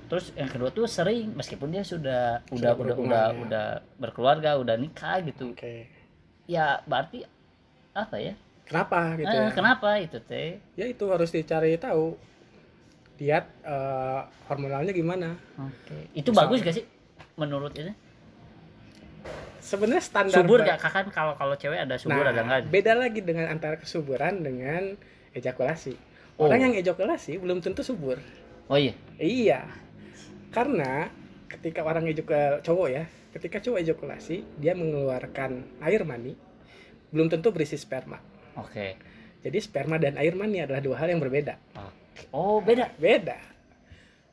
Terus 0.04 0.34
yang 0.34 0.44
kedua 0.46 0.68
tuh 0.68 0.84
sering 0.84 1.32
meskipun 1.32 1.70
dia 1.70 1.80
sudah 1.80 2.42
udah 2.46 2.52
udah 2.52 2.72
berhubungan, 2.74 3.08
udah 3.08 3.26
ya. 3.28 3.40
udah 3.40 3.66
berkeluarga 3.96 4.50
udah 4.56 4.76
nikah 4.76 5.22
gitu. 5.22 5.50
Oke. 5.50 5.88
Ya 6.44 6.82
berarti 6.82 7.24
apa 7.92 8.16
ya? 8.16 8.34
Kenapa 8.62 9.14
gitu 9.14 9.28
Eh, 9.28 9.38
ya? 9.38 9.50
kenapa 9.50 9.88
itu 9.98 10.18
teh? 10.20 10.60
Ya 10.74 10.84
itu 10.84 11.04
harus 11.06 11.28
dicari 11.28 11.76
tahu. 11.76 12.16
Lihat 13.16 13.44
eh, 13.62 14.20
hormonalnya 14.46 14.90
gimana. 14.90 15.38
Oke. 15.56 16.10
Itu 16.12 16.32
Misal- 16.32 16.40
bagus 16.42 16.58
gak 16.60 16.74
sih 16.74 16.84
menurut 17.34 17.72
ini 17.74 17.92
sebenarnya 19.62 20.02
standar 20.02 20.42
subur 20.42 20.58
gak 20.66 20.82
kan 20.82 21.06
kalau 21.14 21.38
kalau 21.38 21.54
cewek 21.54 21.78
ada 21.78 21.94
subur 21.94 22.26
nah, 22.26 22.34
ada 22.34 22.42
enggak 22.42 22.60
beda 22.68 22.92
lagi 22.98 23.22
dengan 23.22 23.46
antara 23.46 23.78
kesuburan 23.78 24.42
dengan 24.42 24.98
ejakulasi. 25.32 25.94
Oh. 26.40 26.48
orang 26.48 26.72
yang 26.72 26.74
ejakulasi 26.80 27.38
belum 27.38 27.62
tentu 27.62 27.86
subur. 27.86 28.18
Oh 28.66 28.76
iya? 28.80 28.96
Iya. 29.20 29.68
Karena 30.50 31.06
ketika 31.46 31.86
orang 31.86 32.08
ejakul 32.08 32.64
cowok 32.64 32.88
ya 32.90 33.04
ketika 33.32 33.60
cowok 33.62 33.78
ejakulasi 33.84 34.44
dia 34.58 34.72
mengeluarkan 34.72 35.80
air 35.84 36.02
mani 36.02 36.34
belum 37.14 37.30
tentu 37.30 37.54
berisi 37.54 37.78
sperma. 37.78 38.18
Oke. 38.58 38.98
Jadi 39.44 39.58
sperma 39.60 40.00
dan 40.00 40.18
air 40.18 40.34
mani 40.34 40.64
adalah 40.64 40.82
dua 40.82 40.98
hal 40.98 41.12
yang 41.12 41.20
berbeda. 41.22 41.54
Oh 42.34 42.58
beda? 42.58 42.90
Beda. 42.98 43.38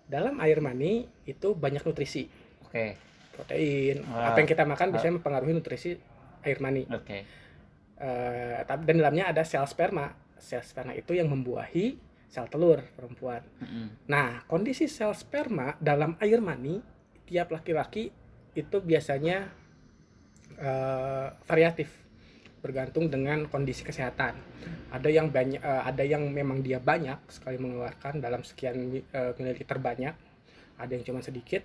Dalam 0.10 0.42
air 0.42 0.58
mani 0.64 1.06
itu 1.28 1.54
banyak 1.54 1.86
nutrisi. 1.86 2.26
Oke 2.66 3.09
protein. 3.40 4.04
Wah. 4.04 4.36
apa 4.36 4.44
yang 4.44 4.50
kita 4.52 4.68
makan 4.68 4.88
bisa 4.92 5.08
mempengaruhi 5.08 5.56
nutrisi 5.56 5.96
air 6.44 6.60
mani. 6.60 6.84
Oke. 6.92 7.24
Eh, 8.00 8.60
tapi 8.68 8.84
dan 8.84 9.00
dalamnya 9.00 9.32
ada 9.32 9.48
sel 9.48 9.64
sperma. 9.64 10.12
Sel 10.36 10.60
sperma 10.64 10.92
itu 10.92 11.16
yang 11.16 11.32
membuahi 11.32 11.96
sel 12.30 12.46
telur 12.52 12.84
perempuan. 12.94 13.42
Mm-mm. 13.58 14.06
nah 14.06 14.46
kondisi 14.46 14.86
sel 14.86 15.18
sperma 15.18 15.74
dalam 15.82 16.14
air 16.22 16.38
mani 16.38 16.78
tiap 17.26 17.50
laki-laki 17.50 18.14
itu 18.54 18.78
biasanya 18.84 19.50
eh, 20.60 21.28
variatif. 21.48 21.90
Bergantung 22.60 23.08
dengan 23.08 23.48
kondisi 23.48 23.88
kesehatan. 23.88 24.36
Ada 24.92 25.08
yang 25.08 25.32
banyak 25.32 25.64
eh, 25.64 25.84
ada 25.88 26.04
yang 26.04 26.28
memang 26.28 26.60
dia 26.60 26.78
banyak 26.78 27.32
sekali 27.32 27.56
mengeluarkan 27.56 28.20
dalam 28.20 28.44
sekian 28.44 29.00
eh, 29.00 29.32
mililiter 29.40 29.80
banyak. 29.80 30.16
Ada 30.80 30.92
yang 30.96 31.04
cuma 31.04 31.20
sedikit 31.20 31.64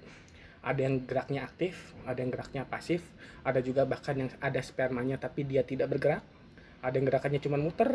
ada 0.64 0.80
yang 0.80 0.99
geraknya 1.00 1.44
aktif 1.44 1.76
ada 2.02 2.16
yang 2.16 2.30
geraknya 2.30 2.62
pasif 2.64 3.04
ada 3.40 3.61
juga 3.61 3.85
bahkan 3.85 4.16
yang 4.16 4.30
ada 4.38 4.59
spermanya 4.59 5.16
tapi 5.16 5.44
dia 5.44 5.61
tidak 5.61 5.88
bergerak 5.88 6.25
ada 6.80 6.94
yang 6.94 7.06
gerakannya 7.06 7.38
cuma 7.38 7.56
muter 7.56 7.88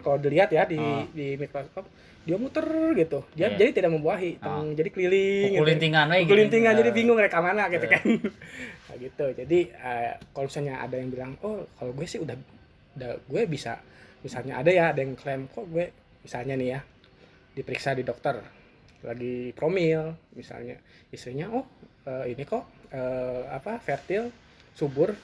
kalau 0.00 0.16
dilihat 0.16 0.50
ya 0.50 0.62
di 0.64 0.74
Oh. 0.74 1.06
di 1.08 1.34
mikroskop 1.36 1.86
dia 2.22 2.34
muter 2.34 2.66
gitu 2.96 3.22
dia 3.32 3.46
Iya. 3.48 3.54
jadi 3.56 3.70
tidak 3.72 3.90
membuahi 3.92 4.34
Oh. 4.36 4.62
teng- 4.62 4.74
jadi 4.74 4.88
keliling 4.88 5.42
pukul 5.44 5.54
gitu. 5.56 5.66
lintingan 5.68 6.06
we 6.08 6.18
Pukul 6.24 6.36
gitu. 6.40 6.56
jadi 6.56 6.82
Eh, 6.84 6.94
bingung 6.96 7.18
rek 7.20 7.34
mana 7.36 7.64
gitu 7.68 7.86
Iya. 7.86 7.92
kan 7.92 8.02
nah, 8.86 8.96
gitu 8.96 9.26
jadi 9.36 9.58
eh, 9.70 10.10
kalau 10.30 10.46
misalnya 10.46 10.74
ada 10.80 10.96
yang 10.96 11.08
bilang 11.08 11.32
oh 11.40 11.66
kalau 11.72 11.92
gue 11.92 12.02
sih 12.04 12.18
udah 12.18 12.34
udah 12.96 13.10
gue 13.20 13.42
bisa 13.46 13.78
misalnya 14.22 14.58
ada 14.58 14.70
ya 14.70 14.90
ada 14.90 15.00
yang 15.00 15.14
klaim 15.14 15.46
kok 15.46 15.66
gue 15.68 15.90
misalnya 16.20 16.54
nih 16.54 16.68
ya 16.68 16.80
diperiksa 17.52 17.92
di 17.92 18.02
dokter 18.02 18.42
lagi 19.06 19.54
promil 19.54 20.18
misalnya. 20.34 20.76
Istrinya 21.14 21.48
oh 21.54 21.64
eh, 22.04 22.34
ini 22.34 22.42
kok 22.42 22.66
eh, 22.90 23.42
apa 23.48 23.78
fertil 23.78 24.28
subur 24.74 25.14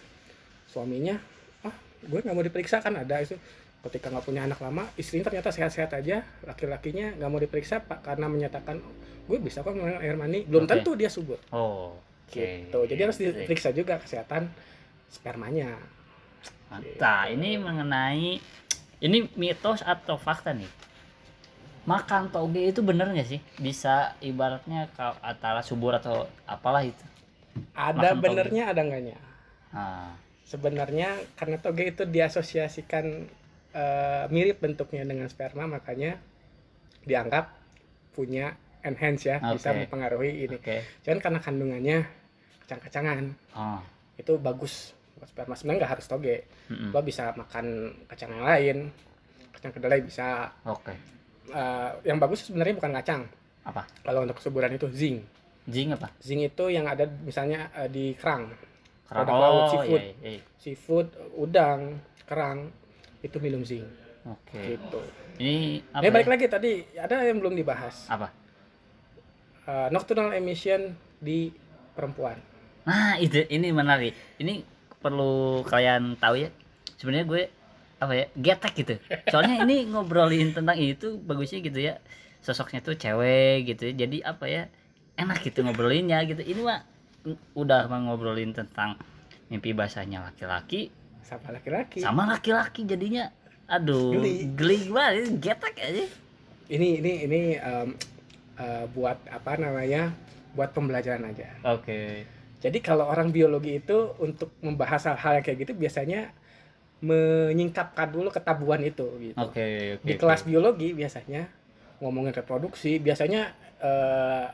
suaminya. 0.71 1.19
Ah 1.67 1.75
gue 2.07 2.19
nggak 2.23 2.35
mau 2.35 2.47
diperiksa. 2.47 2.79
Kan 2.79 2.97
ada 2.97 3.19
itu. 3.19 3.35
Ketika 3.83 4.15
nggak 4.15 4.23
punya 4.23 4.47
anak 4.47 4.63
lama 4.63 4.87
istrinya 4.95 5.27
ternyata 5.27 5.51
sehat-sehat 5.51 5.91
aja. 5.99 6.23
Laki-lakinya 6.47 7.19
nggak 7.19 7.31
mau 7.31 7.43
diperiksa 7.43 7.83
pak 7.83 8.07
karena 8.07 8.31
menyatakan 8.31 8.79
gue 9.27 9.39
bisa 9.43 9.67
kok 9.67 9.75
mengeluarkan 9.75 10.07
air 10.07 10.15
mani. 10.15 10.47
Belum 10.47 10.65
Oke. 10.65 10.71
tentu 10.79 10.95
dia 10.95 11.11
subur. 11.11 11.43
Oh 11.51 11.99
oke. 11.99 12.39
Gitu. 12.39 12.79
Jadi 12.89 13.01
harus 13.03 13.19
diperiksa 13.19 13.75
juga 13.75 13.99
kesehatan 13.99 14.49
spermanya. 15.11 15.77
Nah, 16.73 17.29
ini 17.29 17.61
mengenai 17.61 18.41
ini 19.03 19.19
mitos 19.37 19.85
atau 19.85 20.17
fakta 20.17 20.57
nih. 20.57 20.71
Makan 21.83 22.31
toge 22.31 22.63
itu 22.63 22.81
bener 22.81 23.11
nggak 23.11 23.29
sih? 23.29 23.41
Bisa 23.59 24.15
ibaratnya 24.23 24.87
kalau 24.95 25.19
antara 25.19 25.61
subur 25.61 25.99
atau 25.99 26.27
apalah 26.47 26.87
itu. 26.87 27.03
ada 27.77 28.17
Makan 28.17 28.17
toge. 28.17 28.25
benernya 28.33 28.65
ada 28.73 28.81
enggaknya 28.81 29.19
Nah, 29.73 30.17
sebenarnya 30.45 31.17
karena 31.37 31.57
toge 31.61 31.85
itu 31.85 32.05
diasosiasikan 32.05 33.05
eh, 33.73 34.25
mirip 34.33 34.61
bentuknya 34.61 35.05
dengan 35.05 35.29
sperma 35.29 35.69
makanya 35.69 36.17
dianggap 37.05 37.53
punya 38.13 38.57
enhance 38.85 39.29
ya 39.29 39.41
bisa 39.41 39.73
Oke. 39.73 39.85
mempengaruhi 39.85 40.45
ini 40.45 40.57
oke. 40.59 40.77
cuman 41.05 41.19
karena 41.23 41.39
kandungannya 41.41 41.99
kacang-kacangan 42.65 43.33
Oh, 43.53 43.81
itu 44.17 44.37
bagus 44.37 44.93
buat 45.17 45.29
sperma 45.29 45.55
sebenarnya 45.57 45.79
nggak 45.85 45.93
harus 45.97 46.07
toge 46.09 46.37
mm-mm. 46.69 46.91
lo 46.93 47.01
bisa 47.01 47.33
makan 47.33 47.93
kacang 48.11 48.31
yang 48.33 48.45
lain 48.45 48.77
kacang 49.53 49.73
kedelai 49.73 50.01
bisa 50.05 50.53
Oke. 50.65 50.93
Eh, 51.45 51.91
yang 52.07 52.17
bagus 52.17 52.47
sebenarnya 52.47 52.79
bukan 52.79 52.93
kacang 52.95 53.23
Apa? 53.63 53.83
kalau 54.01 54.23
untuk 54.23 54.39
kesuburan 54.39 54.71
itu 54.71 54.87
zinc 54.89 55.27
Jing 55.63 55.91
apa? 55.91 56.11
zinc 56.19 56.43
itu 56.45 56.65
yang 56.69 56.87
ada 56.87 57.03
misalnya 57.21 57.67
eh, 57.75 57.87
di 57.87 58.15
kerang 58.15 58.47
Kerang. 59.05 59.27
Produk 59.27 59.37
laut, 59.37 59.59
Oh, 59.59 59.69
seafood. 59.75 60.01
iya, 60.01 60.39
iya. 60.39 60.43
seafood 60.57 61.07
udang 61.35 61.99
kerang 62.25 62.71
itu 63.21 63.37
minum 63.37 63.61
zinc 63.61 63.85
Oke. 64.23 64.79
gitu 64.79 65.03
Ini 65.37 65.83
apa? 65.91 66.01
Ini 66.01 66.09
balik 66.09 66.27
ya? 66.27 66.33
lagi 66.33 66.47
tadi 66.47 66.73
ada 66.95 67.15
yang 67.21 67.39
belum 67.39 67.55
dibahas 67.55 68.07
Apa? 68.07 68.31
Eh, 69.63 69.89
nocturnal 69.91 70.33
emission 70.33 70.95
di 71.19 71.51
perempuan 71.93 72.39
Nah, 72.83 73.15
itu 73.17 73.47
ini 73.47 73.71
menarik. 73.71 74.11
Ini 74.37 74.59
perlu 74.99 75.63
kalian 75.63 76.19
tahu 76.19 76.35
ya. 76.35 76.51
Sebenarnya 76.97 77.23
gue 77.25 77.43
apa 78.03 78.13
ya? 78.19 78.27
Getek 78.35 78.73
gitu. 78.75 78.95
Soalnya 79.31 79.63
ini 79.63 79.87
ngobrolin 79.87 80.51
tentang 80.51 80.75
itu 80.75 81.23
bagusnya 81.23 81.63
gitu 81.63 81.79
ya. 81.79 82.03
Sosoknya 82.43 82.83
tuh 82.83 82.99
cewek 82.99 83.71
gitu 83.71 83.95
ya. 83.95 84.07
Jadi 84.07 84.27
apa 84.27 84.51
ya? 84.51 84.67
Enak 85.15 85.47
gitu 85.47 85.63
ngobrolinnya 85.63 86.27
gitu. 86.27 86.43
Ini 86.43 86.61
mah 86.67 86.83
mm, 87.31 87.55
udah 87.55 87.87
mah 87.87 88.01
ngobrolin 88.11 88.51
tentang 88.51 88.99
mimpi 89.53 89.77
basahnya 89.77 90.25
laki-laki 90.25 90.89
sama 91.21 91.49
laki-laki 91.53 91.99
sama 92.01 92.23
laki-laki 92.25 92.89
jadinya 92.89 93.29
aduh 93.69 94.17
Geli. 94.17 94.49
geli 94.57 94.79
banget 94.89 95.29
getek 95.45 95.75
aja 95.77 96.05
ini 96.73 96.89
ini 97.05 97.13
ini 97.29 97.41
em, 97.57 97.89
eh, 98.57 98.85
buat 98.97 99.21
apa 99.29 99.61
namanya 99.61 100.13
buat 100.57 100.73
pembelajaran 100.73 101.29
aja 101.29 101.53
oke 101.69 102.25
jadi 102.65 102.79
kalau 102.81 103.13
orang 103.13 103.29
biologi 103.29 103.77
itu 103.77 104.17
untuk 104.21 104.57
membahas 104.65 105.13
hal-hal 105.13 105.45
kayak 105.45 105.69
gitu 105.69 105.73
biasanya 105.77 106.33
menyingkapkan 107.03 108.09
dulu 108.09 108.31
ketabuhan 108.31 108.81
itu 108.81 109.07
gitu 109.21 109.37
oke 109.37 109.67
oke 109.99 110.07
di 110.07 110.15
oke. 110.15 110.21
kelas 110.23 110.47
biologi 110.47 110.95
biasanya 110.95 111.51
ngomongin 111.99 112.31
reproduksi 112.31 112.99
biasanya 112.99 113.51
eh, 113.79 114.47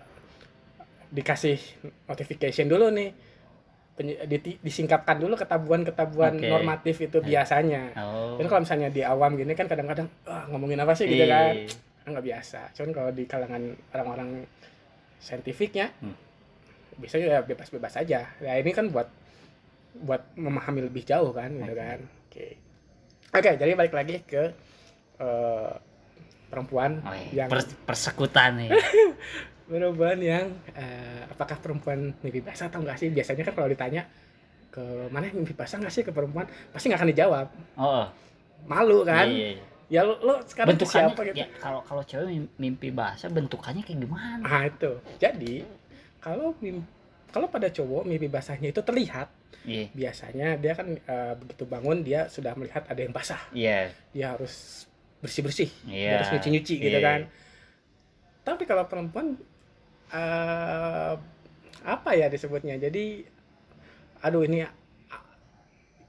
dikasih 1.08 1.56
notification 2.04 2.68
dulu 2.68 2.88
nih 2.90 3.12
di- 3.98 4.60
disingkapkan 4.62 5.18
dulu 5.18 5.34
ketabuhan-ketabuhan 5.34 6.38
Oke. 6.38 6.46
normatif 6.46 6.96
itu 7.02 7.18
Iya. 7.18 7.26
biasanya 7.42 7.82
oh 7.98 8.38
kan 8.38 8.46
kalau 8.46 8.62
misalnya 8.62 8.88
di 8.88 9.02
awam 9.02 9.34
gini 9.34 9.52
kan 9.52 9.66
kadang-kadang 9.66 10.06
ah, 10.24 10.46
ngomongin 10.46 10.78
apa 10.78 10.94
sih 10.94 11.04
gitu 11.04 11.24
Iya. 11.24 11.34
kan 11.34 11.54
kan 11.98 12.08
nggak 12.14 12.26
biasa 12.26 12.60
cuman 12.72 12.90
kalau 12.92 13.10
di 13.10 13.24
kalangan 13.26 13.62
orang-orang 13.90 14.28
saintifiknya 15.18 15.90
Hmm. 15.98 16.14
biasanya 16.96 17.26
ya 17.28 17.40
bebas-bebas 17.42 17.98
aja 17.98 18.20
ya 18.38 18.52
ini 18.54 18.70
kan 18.70 18.86
buat 18.88 19.10
buat 19.98 20.22
memahami 20.38 20.86
lebih 20.86 21.02
jauh 21.02 21.34
kan 21.34 21.50
gitu 21.50 21.66
Oke. 21.68 21.82
kan 21.82 21.98
oke. 22.38 22.48
Oke 23.34 23.50
jadi 23.58 23.72
balik 23.74 23.92
lagi 23.92 24.22
ke 24.22 24.54
eh, 25.18 25.72
perempuan 26.48 27.02
Oh, 27.02 27.12
iya. 27.12 27.44
yang 27.44 27.48
Pers- 27.50 27.76
persekutan 27.84 28.56
nih 28.56 28.70
perempuan 29.68 30.16
yang 30.16 30.48
eh, 30.72 31.28
apakah 31.28 31.60
perempuan 31.60 32.16
mimpi 32.18 32.40
basah 32.40 32.72
atau 32.72 32.80
enggak 32.80 32.96
sih? 32.96 33.12
Biasanya 33.12 33.44
kan 33.44 33.54
kalau 33.54 33.68
ditanya 33.68 34.08
ke 34.70 34.80
mana 35.10 35.28
mimpi 35.28 35.52
basah 35.52 35.76
nggak 35.76 35.92
sih 35.92 36.00
ke 36.00 36.12
perempuan? 36.14 36.48
Pasti 36.72 36.88
nggak 36.88 37.00
akan 37.02 37.10
dijawab. 37.12 37.46
Oh, 37.76 37.84
oh. 37.84 38.06
malu 38.64 39.04
kan? 39.04 39.28
Iya, 39.28 39.48
iya. 39.54 39.64
ya 39.88 40.00
lo, 40.04 40.16
lo 40.20 40.34
sekarang 40.42 40.72
bentukannya 40.72 41.12
siapa 41.12 41.20
gitu? 41.26 41.36
ya 41.36 41.46
kalau 41.60 41.80
kalau 41.80 42.02
cewek 42.02 42.26
mim- 42.26 42.52
mimpi 42.56 42.88
bahasa 42.88 43.28
bentukannya 43.28 43.84
kayak 43.84 44.00
gimana? 44.00 44.40
Ah 44.40 44.64
itu. 44.64 44.92
Jadi 45.20 45.68
kalau 46.18 46.56
mim- 46.58 46.88
kalau 47.28 47.46
pada 47.46 47.68
cowok 47.68 48.02
mimpi 48.04 48.26
basahnya 48.26 48.68
itu 48.68 48.80
terlihat. 48.80 49.28
Iya. 49.62 49.92
Biasanya 49.92 50.56
dia 50.56 50.72
kan 50.72 50.96
eh, 50.96 51.32
begitu 51.36 51.64
bangun 51.64 52.00
dia 52.00 52.26
sudah 52.26 52.56
melihat 52.56 52.88
ada 52.88 53.00
yang 53.00 53.12
basah. 53.12 53.40
Iya. 53.52 53.92
Dia 54.16 54.32
harus 54.32 54.84
bersih 55.18 55.42
bersih 55.42 55.66
dia 55.82 56.22
harus 56.22 56.30
nyuci 56.30 56.48
nyuci 56.54 56.74
gitu 56.78 56.98
Iya. 56.98 57.04
kan. 57.04 57.20
Tapi 58.46 58.62
kalau 58.64 58.86
perempuan 58.86 59.36
eh 60.08 61.12
apa 61.84 62.10
ya 62.16 62.26
disebutnya? 62.26 62.74
Jadi 62.76 63.22
aduh 64.18 64.42
ini 64.42 64.64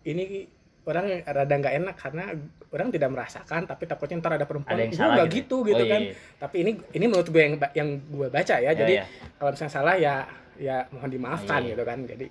ini 0.07 0.47
orang 0.87 1.21
rada 1.21 1.53
nggak 1.53 1.75
enak 1.83 1.95
karena 1.99 2.23
orang 2.69 2.89
tidak 2.89 3.09
merasakan 3.13 3.61
tapi 3.65 3.85
takutnya 3.85 4.17
ntar 4.21 4.37
ada 4.39 4.45
perempuan 4.49 4.73
ada 4.73 4.81
yang 4.85 4.93
"Gua 4.93 5.01
salah 5.03 5.15
nggak 5.21 5.29
gitu 5.35 5.57
gitu, 5.65 5.83
Oh, 5.83 5.89
kan. 5.89 6.01
iya. 6.01 6.13
tapi 6.39 6.55
ini 6.63 6.71
ini 6.95 7.05
menurut 7.05 7.27
gue 7.27 7.41
yang 7.41 7.53
yang 7.75 7.89
gue 7.99 8.27
baca 8.29 8.55
ya. 8.57 8.61
Iya, 8.61 8.71
jadi 8.73 8.93
iya. 9.01 9.05
kalau 9.37 9.49
misalnya 9.53 9.73
salah 9.73 9.95
ya 9.97 10.15
ya 10.59 10.85
mohon 10.91 11.07
dimaafkan 11.07 11.63
Iya. 11.63 11.69
gitu 11.73 11.83
kan. 11.87 11.99
Jadi 12.03 12.25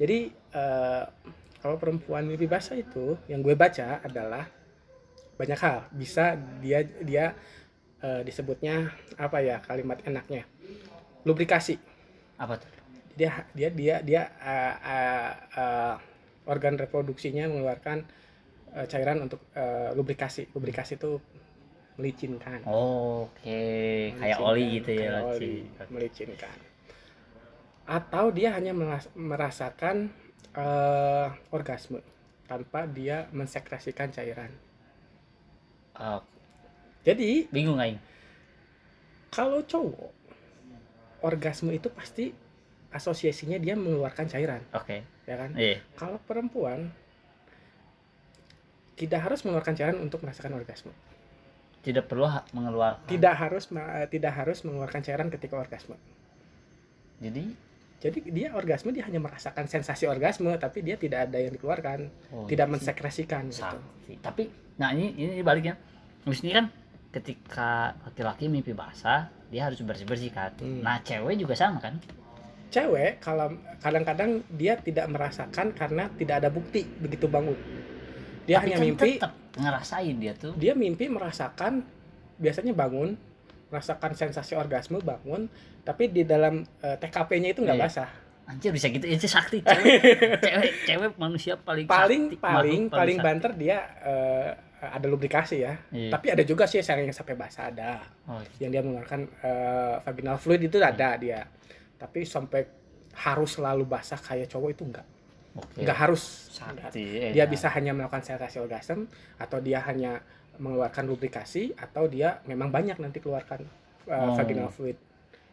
jadi 0.00 0.18
eh, 0.32 1.04
kalau 1.60 1.76
perempuan 1.78 2.26
mimpi 2.26 2.48
basah 2.48 2.74
itu 2.74 3.14
yang 3.28 3.44
gue 3.44 3.54
baca 3.54 4.00
adalah 4.02 4.48
banyak 5.36 5.58
hal. 5.60 5.86
Bisa 5.92 6.34
dia 6.58 6.80
dia 6.82 7.36
eh, 8.00 8.20
disebutnya 8.24 8.90
apa 9.14 9.38
ya 9.38 9.60
kalimat 9.60 10.00
enaknya? 10.02 10.48
Lubrikasi. 11.22 11.78
Apa 12.40 12.58
tuh? 12.58 12.70
Dia 13.14 13.44
dia 13.52 13.68
dia 13.70 13.96
dia 14.00 14.22
eh, 14.40 14.74
eh, 14.80 15.30
eh, 15.54 15.94
organ 16.48 16.74
reproduksinya 16.74 17.46
mengeluarkan 17.46 18.02
eh, 18.74 18.86
cairan 18.88 19.22
untuk 19.22 19.44
eh, 19.54 19.92
lubrikasi. 19.94 20.50
Lubrikasi 20.50 20.96
itu 20.96 21.20
melicinkan. 22.00 22.64
Oh, 22.64 23.28
oke 23.28 23.60
kayak 24.16 24.40
Melicinkan, 24.40 24.48
oli 24.48 24.64
gitu 24.80 24.90
ya 24.90 24.98
kayak 24.98 25.28
oli, 25.28 25.54
melicinkan 25.92 26.56
atau 27.84 28.30
dia 28.30 28.54
hanya 28.54 28.72
meras- 28.72 29.10
merasakan 29.16 30.08
eh, 30.52 31.28
orgasme 31.50 31.98
tanpa 32.46 32.84
dia 32.84 33.26
mensekresikan 33.32 34.12
cairan. 34.12 34.52
Oh, 35.96 36.20
jadi 37.04 37.48
bingung 37.52 37.80
aing. 37.80 38.00
kalau 39.32 39.64
cowok 39.64 40.12
orgasme 41.24 41.72
itu 41.72 41.88
pasti 41.88 42.36
asosiasinya 42.92 43.56
dia 43.56 43.72
mengeluarkan 43.72 44.28
cairan. 44.28 44.60
Oke 44.76 45.00
ya 45.24 45.36
kan? 45.40 45.50
Iya. 45.56 45.80
Kalau 45.96 46.20
perempuan 46.28 46.92
tidak 48.98 49.24
harus 49.24 49.40
mengeluarkan 49.42 49.74
cairan 49.74 49.98
untuk 50.04 50.20
merasakan 50.20 50.52
orgasme. 50.52 50.92
Tidak 51.82 52.04
perlu 52.06 52.28
ha- 52.28 52.46
mengeluarkan. 52.54 53.08
Tidak 53.08 53.34
harus 53.34 53.66
tidak 54.12 54.32
harus 54.36 54.58
mengeluarkan 54.62 55.00
cairan 55.02 55.28
ketika 55.32 55.56
orgasme. 55.58 55.96
Jadi 57.18 57.71
jadi 58.02 58.18
dia 58.34 58.48
orgasme 58.50 58.90
dia 58.90 59.06
hanya 59.06 59.22
merasakan 59.22 59.70
sensasi 59.70 60.10
orgasme 60.10 60.50
tapi 60.58 60.82
dia 60.82 60.98
tidak 60.98 61.30
ada 61.30 61.38
yang 61.38 61.54
dikeluarkan 61.54 62.10
oh, 62.34 62.50
tidak 62.50 62.66
iya. 62.66 62.72
mensekresikan 62.74 63.46
gitu. 63.54 63.78
Tapi 64.18 64.50
nah 64.74 64.90
ini 64.90 65.14
ini 65.14 65.38
baliknya 65.46 65.78
Maksudnya 66.22 66.62
kan 66.62 66.66
ketika 67.12 67.70
laki-laki 68.02 68.46
mimpi 68.50 68.74
basah 68.74 69.30
dia 69.52 69.68
harus 69.68 69.78
bersih 69.84 70.08
bersih 70.08 70.30
kan? 70.32 70.50
Hmm. 70.58 70.82
nah 70.82 70.98
cewek 71.04 71.38
juga 71.38 71.54
sama 71.54 71.78
kan? 71.78 72.02
Cewek 72.72 73.20
kalau 73.20 73.52
kadang-kadang 73.84 74.40
dia 74.48 74.80
tidak 74.80 75.06
merasakan 75.12 75.76
karena 75.76 76.08
tidak 76.16 76.42
ada 76.42 76.48
bukti 76.48 76.88
begitu 76.98 77.28
bangun. 77.28 77.58
Dia 78.48 78.58
Tapi 78.58 78.64
hanya 78.66 78.76
kan 78.80 78.82
mimpi 78.82 79.10
tetap 79.20 79.32
ngerasain 79.54 80.16
dia 80.16 80.32
tuh. 80.34 80.56
Dia 80.56 80.72
mimpi 80.72 81.06
merasakan 81.06 81.84
biasanya 82.40 82.72
bangun 82.72 83.14
merasakan 83.68 84.12
sensasi 84.16 84.56
orgasme 84.56 85.00
bangun 85.04 85.52
tapi 85.82 86.08
di 86.08 86.22
dalam 86.22 86.62
eh, 86.62 86.96
TKP-nya 86.96 87.48
itu 87.50 87.60
nggak 87.60 87.76
Iya. 87.76 87.84
basah. 87.86 88.10
Anjir 88.42 88.70
bisa 88.70 88.86
gitu. 88.86 89.06
Itu 89.06 89.26
sakti 89.26 89.62
cewek. 89.66 89.98
Cewek 90.40 90.72
cewek 90.84 91.10
manusia 91.16 91.54
paling 91.54 91.86
paling 91.86 92.22
sakti, 92.28 92.36
paling 92.38 92.80
makhluk 92.82 92.94
paling 92.94 93.16
sakti. 93.16 93.26
banter 93.26 93.50
dia 93.54 93.76
eh, 94.02 94.50
ada 94.82 95.06
lubrikasi 95.06 95.56
ya. 95.62 95.78
Iya. 95.90 96.10
tapi 96.10 96.26
ada 96.34 96.42
juga 96.42 96.66
sih 96.66 96.78
yang 96.78 97.10
sampai 97.10 97.34
basah 97.34 97.70
ada. 97.70 98.02
Oh, 98.26 98.42
yang 98.58 98.70
dia 98.70 98.82
mengeluarkan 98.82 99.20
eh, 99.40 99.94
vaginal 100.00 100.36
fluid 100.36 100.62
itu 100.62 100.76
ada 100.78 101.14
dia. 101.16 101.46
Tapi 101.96 102.26
sampai 102.26 102.66
harus 103.12 103.54
selalu 103.54 103.84
basah 103.84 104.18
kayak 104.18 104.48
cowok 104.48 104.70
itu 104.72 104.82
enggak 104.86 105.06
oke. 105.54 105.78
Enggak 105.78 105.98
harus. 105.98 106.22
Sakti 106.50 107.30
dia 107.30 107.44
nah. 107.44 107.50
bisa 107.50 107.70
hanya 107.70 107.92
melakukan 107.92 108.22
sensasi 108.22 108.58
orgasm 108.58 109.06
atau 109.36 109.58
dia 109.58 109.78
hanya 109.82 110.18
mengeluarkan 110.58 111.06
lubrikasi 111.06 111.72
atau 111.74 112.06
dia 112.06 112.42
memang 112.44 112.68
banyak 112.68 112.98
nanti 112.98 113.18
keluarkan 113.18 113.62
uh, 114.04 114.28
Oh. 114.28 114.34
vaginal 114.34 114.68
fluid 114.68 114.98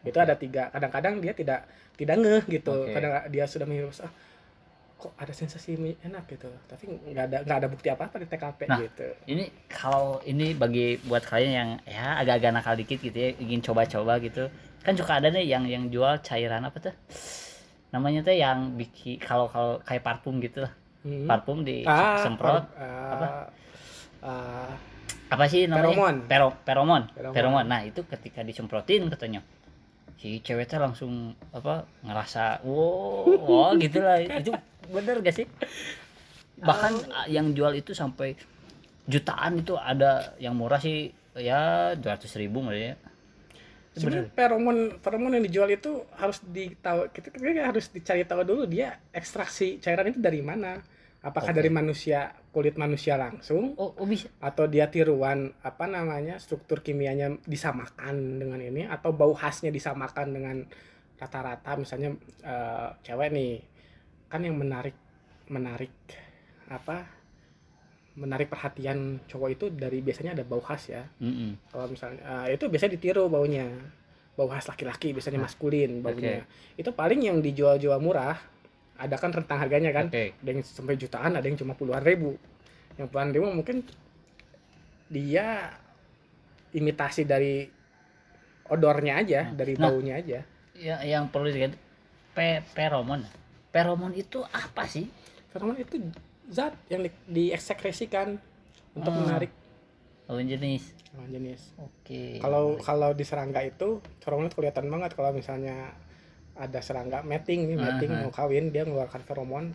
itu 0.02 0.16
ada 0.16 0.32
tiga 0.32 0.68
kadang-kadang 0.68 1.18
dia 1.18 1.32
tidak 1.32 1.60
tidak 1.94 2.16
ngeh 2.16 2.44
gitu 2.50 2.72
Oke. 2.82 2.92
kadang 2.92 3.12
dia 3.26 3.44
sudah 3.44 3.64
menghirus 3.64 4.00
ah, 4.00 4.12
kok 4.96 5.12
ada 5.14 5.30
sensasi 5.30 5.74
enak 5.98 6.24
gitu 6.26 6.48
tapi 6.66 6.84
nggak 6.88 7.24
ada 7.26 7.38
nggak 7.42 7.58
ada 7.58 7.68
bukti 7.68 7.88
apa 7.88 8.04
apa 8.04 8.16
di 8.16 8.26
TKP 8.26 8.60
Nah. 8.66 8.78
gitu 8.80 9.08
ini 9.26 9.44
kalau 9.66 10.20
ini 10.22 10.52
bagi 10.52 11.00
buat 11.02 11.22
kalian 11.22 11.52
yang 11.52 11.70
ya 11.84 12.16
agak-agak 12.16 12.50
nakal 12.50 12.74
dikit 12.74 12.98
gitu 12.98 13.16
ya 13.18 13.32
ingin 13.34 13.60
coba-coba 13.60 14.16
gitu 14.18 14.48
kan 14.80 14.92
suka 14.94 15.16
ada 15.16 15.28
nih 15.28 15.44
yang 15.46 15.64
yang 15.64 15.84
jual 15.86 16.16
cairan 16.20 16.62
apa 16.62 16.78
tuh 16.82 16.94
namanya 17.90 18.22
tuh 18.22 18.32
yang 18.34 18.72
bikin 18.74 19.18
kalau 19.18 19.44
kalau 19.46 19.80
kayak 19.80 20.00
parfum 20.00 20.36
gitu 20.38 20.62
lah 20.62 20.72
Hmm. 21.00 21.24
parfum 21.24 21.64
di 21.64 21.80
Ah, 21.82 22.20
semprot 22.20 22.60
par- 22.60 22.76
ah, 22.76 23.08
apa? 23.10 23.26
ah, 24.20 24.72
apa 25.30 25.44
sih 25.46 25.64
namanya 25.64 25.96
Feromon. 25.96 26.16
Pero- 26.26 26.56
feromon 26.60 27.02
Feromon. 27.08 27.32
feromon 27.32 27.64
nah 27.64 27.80
itu 27.80 28.04
ketika 28.04 28.40
disemprotin 28.42 29.08
katanya 29.08 29.40
si 30.20 30.44
cewek 30.44 30.68
teh 30.68 30.76
langsung 30.76 31.32
apa 31.56 31.88
ngerasa 32.04 32.60
wow, 32.68 33.24
wow 33.40 33.72
gitu 33.80 34.04
lah. 34.04 34.20
Itu 34.20 34.52
bener 34.92 35.24
gak 35.24 35.32
sih? 35.32 35.46
Bahkan 36.60 36.92
ah, 37.08 37.26
yang 37.26 37.56
jual 37.56 37.72
itu 37.72 37.96
sampai 37.96 38.36
jutaan 39.08 39.64
itu 39.64 39.80
ada 39.80 40.36
yang 40.36 40.52
murah 40.52 40.78
sih. 40.78 41.16
Ya 41.40 41.94
200 41.94 42.26
ribu 42.42 42.58
ya 42.74 42.98
Sebenarnya 43.90 44.30
feromon 44.34 45.02
feromon 45.02 45.34
yang 45.34 45.44
dijual 45.46 45.70
itu 45.74 46.06
harus 46.14 46.38
ditahu 46.46 47.10
kita, 47.10 47.34
kita 47.34 47.62
harus 47.66 47.90
dicari 47.90 48.22
tahu 48.22 48.46
dulu 48.46 48.62
dia 48.70 49.02
ekstraksi 49.10 49.82
cairan 49.82 50.14
itu 50.14 50.22
dari 50.22 50.38
mana. 50.42 50.78
Apakah 51.20 51.52
Oke. 51.52 51.60
dari 51.60 51.68
manusia 51.68 52.32
kulit 52.48 52.80
manusia 52.80 53.20
langsung? 53.20 53.76
Oh, 53.76 53.92
oh 53.92 54.06
bisa. 54.08 54.32
Atau 54.40 54.72
dia 54.72 54.88
tiruan 54.88 55.52
apa 55.60 55.84
namanya 55.84 56.40
struktur 56.40 56.80
kimianya 56.80 57.36
disamakan 57.44 58.40
dengan 58.40 58.56
ini? 58.56 58.88
Atau 58.88 59.12
bau 59.12 59.36
khasnya 59.36 59.68
disamakan 59.68 60.32
dengan 60.32 60.56
rata-rata? 61.20 61.76
Misalnya 61.76 62.16
eh, 62.40 62.88
cewek 63.04 63.28
nih 63.36 63.52
kan 64.32 64.40
yang 64.48 64.56
menarik 64.56 64.96
menarik 65.52 65.92
apa 66.72 67.04
menarik 68.16 68.48
perhatian 68.48 69.20
cowok 69.28 69.48
itu 69.52 69.66
dari 69.74 70.00
biasanya 70.00 70.32
ada 70.32 70.44
bau 70.48 70.64
khas 70.64 70.88
ya. 70.88 71.04
Mm-mm. 71.20 71.68
kalau 71.68 71.84
misalnya 71.92 72.48
eh, 72.48 72.56
itu 72.56 72.64
biasanya 72.72 72.96
ditiru 72.96 73.28
baunya. 73.28 73.68
Bau 74.40 74.48
khas 74.48 74.72
laki-laki 74.72 75.12
biasanya 75.12 75.36
maskulin 75.36 76.00
baunya. 76.00 76.48
Itu 76.80 76.96
paling 76.96 77.28
yang 77.28 77.44
dijual-jual 77.44 78.00
murah 78.00 78.40
ada 79.00 79.16
kan 79.16 79.32
rentang 79.32 79.56
harganya 79.56 79.90
kan? 79.90 80.12
Oke. 80.12 80.36
Ada 80.36 80.48
yang 80.52 80.60
sampai 80.60 80.94
jutaan 80.94 81.32
ada 81.32 81.42
yang 81.42 81.56
cuma 81.56 81.72
puluhan 81.72 82.04
ribu. 82.04 82.36
Yang 83.00 83.06
puluhan 83.08 83.30
ribu 83.32 83.46
mungkin 83.48 83.76
dia 85.08 85.72
imitasi 86.70 87.24
dari 87.24 87.66
odornya 88.70 89.18
aja 89.18 89.50
Nah, 89.50 89.56
dari 89.56 89.74
nah. 89.74 89.90
baunya 89.90 90.14
aja. 90.20 90.40
Ya 90.76 90.96
yang 91.02 91.28
perlu 91.28 91.50
dikatakan 91.50 91.76
pe 92.30 92.62
feromon. 92.62 93.26
Feromon 93.72 94.12
itu 94.14 94.44
apa 94.46 94.86
sih? 94.86 95.10
Feromon 95.50 95.74
itu 95.76 95.98
zat 96.46 96.76
yang 96.86 97.02
di- 97.02 97.24
diekskresikan 97.26 98.38
untuk 98.94 99.12
Ah. 99.12 99.18
menarik 99.18 99.50
lawan 100.28 100.46
jenis. 100.46 100.94
lawan 101.10 101.26
jenis. 101.34 101.74
Oke. 101.74 102.38
Kalau 102.38 102.78
kalau 102.78 103.10
di 103.10 103.26
serangga 103.26 103.66
itu 103.66 103.98
feromon 104.22 104.46
itu 104.46 104.54
kelihatan 104.54 104.86
banget 104.86 105.18
kalau 105.18 105.34
misalnya 105.34 105.90
ada 106.60 106.78
serangga 106.78 107.24
mating 107.24 107.64
nih 107.66 107.76
mating 107.76 108.10
mau 108.12 108.28
kawin 108.30 108.68
dia 108.68 108.84
mengeluarkan 108.84 109.22
feromon 109.22 109.72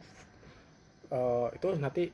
Eh, 1.05 1.47
itu 1.53 1.67
nanti 1.77 2.09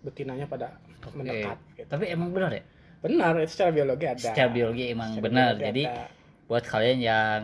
betinanya 0.00 0.48
pada 0.48 0.72
Oke. 0.98 1.12
mendekat 1.14 1.60
gitu. 1.76 1.84
Tapi 1.86 2.08
emang 2.08 2.32
benar 2.32 2.48
ya? 2.50 2.64
benar 3.00 3.32
itu 3.36 3.52
secara 3.52 3.68
biologi 3.70 4.04
ada 4.04 4.20
Secara 4.22 4.48
biologi 4.48 4.84
emang 4.88 5.10
Secara 5.10 5.24
benar. 5.24 5.48
biologi 5.50 5.64
Jadi 5.66 5.82
ada. 5.86 6.04
buat 6.44 6.64
kalian 6.64 6.98
yang 7.00 7.40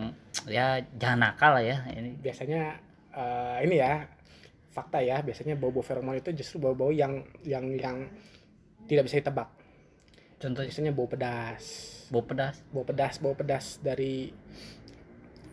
ya 0.47 0.67
jangan 0.95 1.19
nakal 1.23 1.53
lah 1.53 1.65
ya 1.65 1.77
ini. 1.91 2.17
biasanya 2.17 2.77
eh, 3.13 3.57
ini 3.61 3.77
ya 3.77 4.05
fakta 4.69 5.01
ya 5.01 5.21
biasanya 5.21 5.53
bau-bau 5.55 5.81
feromon 5.81 6.13
itu 6.15 6.33
justru 6.33 6.57
bau-bau 6.59 6.89
yang 6.89 7.25
yang 7.43 7.65
yang 7.73 8.09
tidak 8.85 9.05
bisa 9.05 9.21
ditebak 9.21 9.49
Contohnya 10.37 10.69
biasanya 10.69 10.93
bau 10.93 11.09
pedas 11.09 11.65
bau 12.09 12.23
pedas. 12.23 12.57
bau 12.69 12.85
pedas 12.85 13.15
bau 13.17 13.33
pedas 13.33 13.67
dari 13.81 14.29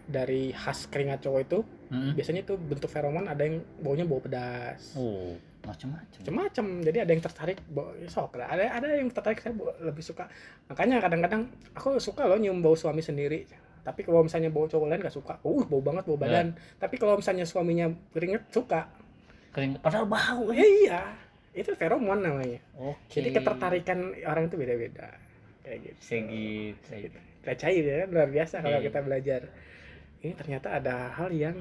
dari 0.06 0.52
khas 0.52 0.86
keringat 0.86 1.20
cowok 1.20 1.40
itu 1.42 1.60
Mm-mm. 1.90 2.12
biasanya 2.14 2.42
itu 2.42 2.54
bentuk 2.56 2.88
feromon 2.88 3.26
ada 3.26 3.42
yang 3.42 3.62
baunya 3.78 4.04
bau 4.04 4.18
pedas. 4.18 4.94
Oh, 4.94 5.38
macam-macam. 5.62 6.20
macam-macam 6.20 6.66
jadi 6.82 6.98
ada 7.02 7.12
yang 7.12 7.24
tertarik 7.24 7.58
bau 7.66 7.88
sok. 8.06 8.36
Lah. 8.36 8.48
ada 8.48 8.64
ada 8.74 8.88
yang 8.90 9.08
tertarik 9.08 9.40
saya 9.40 9.54
lebih 9.80 10.02
suka. 10.02 10.28
Makanya 10.68 11.00
kadang-kadang 11.00 11.48
aku 11.72 11.96
suka 11.98 12.26
loh 12.26 12.36
nyium 12.36 12.60
bau 12.60 12.74
suami 12.74 13.00
sendiri. 13.00 13.48
Tapi 13.80 14.00
kalau 14.02 14.24
misalnya 14.24 14.48
bau 14.48 14.64
cowok 14.64 14.88
lain 14.88 15.02
gak 15.02 15.12
suka. 15.14 15.40
Uh 15.42 15.64
bau 15.64 15.80
banget 15.80 16.04
bau 16.04 16.16
badan. 16.16 16.52
Tapi 16.76 16.96
kalau 16.96 17.16
misalnya 17.16 17.44
suaminya 17.44 17.88
keringet 18.12 18.44
suka. 18.50 18.88
Kering 19.52 19.80
padahal 19.80 20.04
bau. 20.06 20.52
ya 20.52 20.64
iya. 20.64 21.02
Itu 21.54 21.72
feromon 21.74 22.20
namanya. 22.20 22.60
Oke. 22.76 23.22
jadi 23.22 23.32
ketertarikan 23.32 24.00
orang 24.24 24.48
itu 24.48 24.56
beda-beda. 24.58 25.08
Kayak 25.62 25.78
gitu. 25.86 26.00
Segi 26.02 26.52
segi- 26.82 27.12
kita 27.40 27.54
cair 27.58 27.84
ya 27.84 28.00
luar 28.06 28.28
biasa 28.28 28.60
kalau 28.60 28.80
Iya. 28.80 28.88
kita 28.88 29.00
belajar 29.00 29.42
ini 30.24 30.34
ternyata 30.34 30.72
ada 30.72 31.12
hal 31.20 31.30
yang 31.36 31.60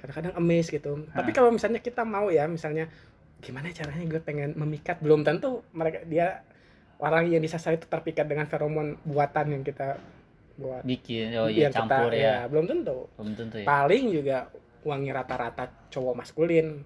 kadang-kadang 0.00 0.34
emes 0.40 0.66
gitu. 0.72 1.04
Tapi 1.12 1.30
kalau 1.36 1.52
misalnya 1.52 1.80
kita 1.84 2.02
mau 2.04 2.32
ya 2.32 2.48
misalnya 2.48 2.88
gimana 3.44 3.68
caranya 3.72 4.04
gue 4.08 4.20
pengen 4.24 4.56
memikat? 4.56 5.00
Belum 5.04 5.20
tentu 5.20 5.60
mereka 5.76 6.04
dia 6.08 6.40
orang 7.00 7.28
yang 7.28 7.44
disasar 7.44 7.76
itu 7.76 7.84
terpikat 7.84 8.24
dengan 8.24 8.48
feromon 8.48 8.96
buatan 9.04 9.60
yang 9.60 9.62
kita 9.64 10.00
buat. 10.56 10.84
Bikin 10.88 11.36
oh 11.36 11.52
iya 11.52 11.68
campur 11.68 12.12
kita, 12.12 12.16
ya. 12.16 12.36
belum 12.48 12.64
tentu. 12.64 13.12
Belum 13.20 13.32
tentu 13.36 13.56
ya. 13.60 13.66
Paling 13.68 14.04
juga 14.08 14.48
wangi 14.84 15.10
rata-rata 15.12 15.64
cowok 15.92 16.14
maskulin. 16.16 16.80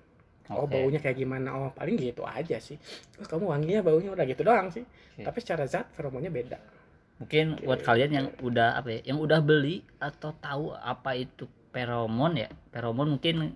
Oh 0.49 0.64
Oke. 0.64 0.81
baunya 0.81 0.99
kayak 0.99 1.18
gimana? 1.23 1.49
Oh 1.55 1.71
paling 1.71 1.94
gitu 1.99 2.27
aja 2.27 2.59
sih. 2.59 2.75
Oh, 3.23 3.27
kamu 3.27 3.47
wanginya 3.47 3.81
baunya 3.85 4.11
udah 4.11 4.25
gitu 4.27 4.42
doang 4.42 4.75
sih. 4.75 4.83
Oke. 4.83 5.23
tapi 5.27 5.38
secara 5.42 5.66
zat 5.66 5.90
feromonnya 5.94 6.31
beda 6.31 6.78
mungkin 7.18 7.59
buat 7.61 7.83
kalian 7.83 8.11
yang 8.14 8.26
udah 8.40 8.78
apa 8.78 8.88
ya 8.94 9.11
yang 9.11 9.18
udah 9.18 9.42
beli 9.42 9.83
atau 9.98 10.31
tahu 10.35 10.70
apa 10.72 11.14
itu 11.14 11.44
feromon 11.68 12.38
ya 12.38 12.48
feromon 12.70 13.18
mungkin 13.18 13.52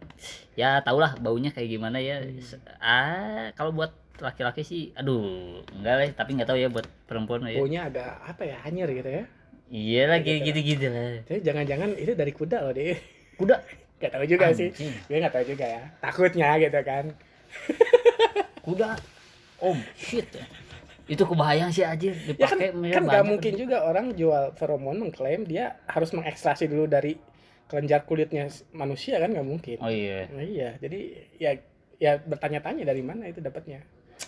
ya 0.52 0.82
tau 0.82 0.98
lah 0.98 1.14
baunya 1.16 1.50
kayak 1.50 1.70
gimana 1.70 1.98
ya. 1.98 2.20
Hmm. 2.20 2.42
Ah 2.78 3.46
kalau 3.54 3.70
buat 3.72 3.94
laki-laki 4.18 4.62
sih 4.62 4.82
aduh 4.92 5.62
enggak 5.74 5.94
lah 5.94 6.06
tapi 6.14 6.36
nggak 6.36 6.46
tahu 6.46 6.58
ya 6.58 6.68
buat 6.68 6.86
perempuan 7.06 7.46
ya. 7.46 7.58
Baunya 7.58 7.80
agak 7.86 8.10
apa 8.22 8.42
ya 8.44 8.56
hanyir 8.66 8.90
gitu 8.92 9.10
ya? 9.10 9.24
Iya 9.72 10.02
lah 10.04 10.18
Gitu. 10.20 10.44
gitu. 10.52 10.60
gitu 10.60 10.86
lah. 10.90 11.24
Jadi 11.24 11.40
jangan-jangan 11.40 11.88
itu 11.96 12.12
dari 12.12 12.32
kuda 12.34 12.58
loh 12.66 12.72
deh 12.74 12.98
kuda? 13.38 13.56
Gak 14.02 14.18
tahu 14.18 14.26
juga 14.26 14.50
sih. 14.50 14.74
Anjing, 14.74 14.90
gue 15.06 15.14
nggak 15.14 15.30
tahu 15.30 15.44
juga 15.54 15.62
ya. 15.62 15.82
Takutnya 16.02 16.58
gitu 16.58 16.80
kan. 16.82 17.14
Kuda? 18.66 18.98
Om 19.62 19.78
shit 19.94 20.26
itu 21.10 21.22
kebayang 21.26 21.74
sih 21.74 21.82
aja 21.82 22.14
ya 22.14 22.46
kan 22.46 22.58
dipakai 22.58 22.94
kan 22.94 23.02
nggak 23.04 23.26
mungkin 23.26 23.52
juga 23.58 23.82
orang 23.82 24.14
jual 24.14 24.54
feromon 24.54 25.02
mengklaim 25.02 25.42
dia 25.42 25.82
harus 25.90 26.14
mengekstraksi 26.14 26.70
dulu 26.70 26.86
dari 26.86 27.18
kelenjar 27.72 28.04
kulitnya 28.04 28.52
manusia 28.76 29.16
kan 29.16 29.32
nggak 29.32 29.48
mungkin. 29.48 29.80
Oh 29.80 29.88
iya. 29.88 30.28
Nah, 30.28 30.44
iya. 30.44 30.76
Jadi 30.76 31.00
ya 31.40 31.56
ya 31.96 32.20
bertanya-tanya 32.20 32.84
dari 32.84 33.00
mana 33.00 33.32
itu 33.32 33.40
dapatnya. 33.40 33.80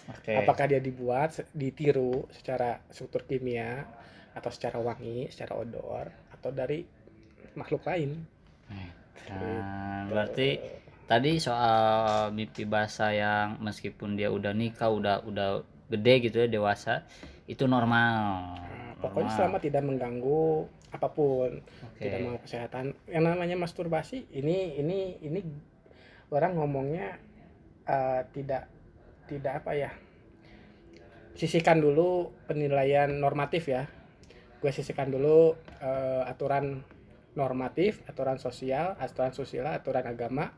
Oke. 0.09 0.33
Apakah 0.33 0.65
dia 0.65 0.81
dibuat 0.81 1.37
ditiru 1.53 2.25
secara 2.33 2.81
struktur 2.89 3.29
kimia 3.29 3.85
atau 4.33 4.49
secara 4.49 4.81
wangi 4.81 5.29
secara 5.29 5.61
odor 5.61 6.09
atau 6.33 6.49
dari 6.57 6.81
makhluk 7.53 7.85
lain? 7.85 8.25
Nah, 9.29 10.09
berarti 10.09 10.57
tadi 11.05 11.37
soal 11.37 12.33
mimpi 12.33 12.65
basah 12.65 13.13
yang 13.13 13.61
meskipun 13.61 14.17
dia 14.17 14.33
udah 14.33 14.57
nikah 14.57 14.89
udah 14.89 15.21
udah 15.29 15.51
gede 15.95 16.15
gitu 16.31 16.37
ya 16.43 16.49
dewasa 16.51 17.07
itu 17.45 17.65
normal. 17.69 18.57
Nah, 18.57 18.93
pokoknya 19.01 19.31
Normal. 19.31 19.39
selama 19.39 19.59
tidak 19.61 19.83
mengganggu 19.85 20.45
apa 20.95 21.09
pun 21.11 21.51
Oke. 21.61 22.01
tidak 22.07 22.19
mau 22.23 22.39
kesehatan 22.39 22.95
yang 23.11 23.27
namanya 23.27 23.59
masturbasi 23.59 24.31
ini 24.31 24.79
ini 24.79 25.19
ini 25.27 25.43
orang 26.31 26.55
ngomongnya 26.55 27.19
eh, 27.83 28.23
tidak 28.31 28.71
tidak 29.27 29.65
apa 29.65 29.75
ya 29.75 29.91
sisihkan 31.35 31.83
dulu 31.83 32.31
penilaian 32.47 33.11
normatif 33.11 33.67
ya 33.67 33.91
gue 34.63 34.71
sisihkan 34.71 35.11
dulu 35.11 35.59
eh, 35.83 36.23
aturan 36.31 36.87
normatif 37.35 38.07
aturan 38.07 38.39
sosial 38.39 38.95
aturan 39.03 39.35
sosial 39.35 39.67
aturan 39.67 40.07
agama 40.07 40.55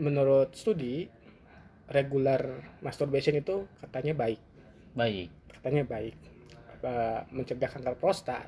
menurut 0.00 0.56
studi 0.56 1.12
regular 1.90 2.42
masturbation 2.82 3.36
itu 3.38 3.66
katanya 3.78 4.12
baik. 4.16 4.40
Baik. 4.96 5.28
katanya 5.56 5.82
baik. 5.84 6.14
Apa, 6.78 7.26
mencegah 7.32 7.70
kanker 7.70 7.96
prostat 7.98 8.46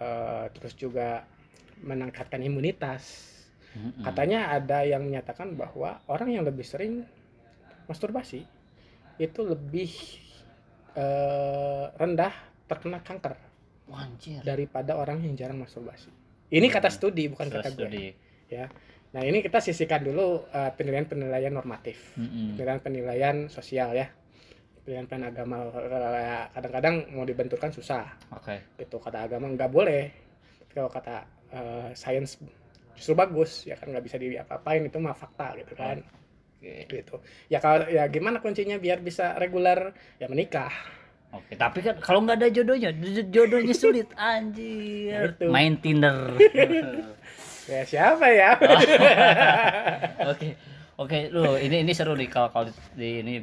eh, 0.00 0.46
terus 0.54 0.74
juga 0.78 1.24
meningkatkan 1.80 2.40
imunitas. 2.44 3.28
Mm-mm. 3.70 4.02
katanya 4.02 4.50
ada 4.50 4.82
yang 4.82 5.06
menyatakan 5.06 5.54
bahwa 5.54 6.02
orang 6.10 6.34
yang 6.34 6.42
lebih 6.42 6.66
sering 6.66 7.06
masturbasi 7.86 8.42
itu 9.14 9.40
lebih 9.46 9.94
eh, 10.98 11.86
rendah 11.94 12.34
terkena 12.66 12.98
kanker 12.98 13.38
daripada 14.42 14.98
orang 14.98 15.22
yang 15.22 15.34
jarang 15.38 15.62
masturbasi. 15.62 16.10
Ini 16.50 16.66
kata 16.66 16.90
studi 16.90 17.30
bukan 17.30 17.46
Setelah 17.46 17.62
kata 17.62 17.70
gue. 17.70 17.78
studi. 17.78 18.06
Nah 19.10 19.22
ini 19.26 19.42
kita 19.42 19.58
sisihkan 19.58 20.06
dulu 20.06 20.46
eh, 20.54 20.70
penilaian-penilaian 20.74 21.50
normatif 21.50 22.14
Mm-mm. 22.14 22.54
penilaian-penilaian 22.54 23.50
sosial 23.50 23.90
ya 23.94 24.06
penilaian 24.86 25.26
agama 25.26 25.66
kadang-kadang 26.54 27.10
mau 27.14 27.26
dibenturkan 27.26 27.70
susah 27.74 28.06
Oke. 28.34 28.78
gitu 28.78 29.02
kata 29.02 29.26
agama 29.26 29.50
nggak 29.50 29.70
boleh 29.70 30.04
Tapi 30.62 30.72
kalau 30.78 30.90
kata 30.90 31.16
eh, 31.50 31.88
sains 31.98 32.38
justru 32.94 33.14
bagus 33.18 33.66
ya 33.66 33.74
kan 33.74 33.90
nggak 33.90 34.04
bisa 34.04 34.16
diapa-apain 34.20 34.86
itu 34.86 34.98
mah 35.02 35.16
fakta 35.18 35.58
gitu 35.58 35.74
kan 35.74 36.02
Oke. 36.62 36.86
gitu 36.86 37.18
ya 37.50 37.58
kalau 37.58 37.86
ya 37.90 38.06
gimana 38.06 38.38
kuncinya 38.38 38.78
biar 38.78 39.02
bisa 39.02 39.34
reguler 39.36 39.90
ya 40.22 40.30
menikah 40.30 40.70
Oke, 41.30 41.54
tapi 41.54 41.78
kan 41.78 41.94
kalau 42.02 42.26
nggak 42.26 42.42
ada 42.42 42.50
jodohnya, 42.50 42.90
jodohnya 43.30 43.70
sulit 43.70 44.10
anjir. 44.18 45.14
Nah, 45.14 45.30
itu. 45.30 45.46
Main 45.46 45.78
Tinder. 45.78 46.34
ya 47.68 47.82
siapa 47.84 48.26
ya 48.30 48.50
Oke. 50.32 50.56
Oke, 51.00 51.32
lu 51.32 51.56
ini 51.56 51.80
ini 51.80 51.92
seru 51.96 52.12
nih 52.12 52.28
kalau 52.28 52.52
kalau 52.52 52.68
di 52.92 53.24
ini 53.24 53.40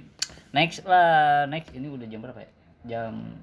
next 0.54 0.86
lah, 0.86 1.50
next 1.50 1.74
ini 1.74 1.90
udah 1.90 2.06
jam 2.06 2.22
berapa 2.22 2.46
ya? 2.46 2.50
Jam 2.86 3.34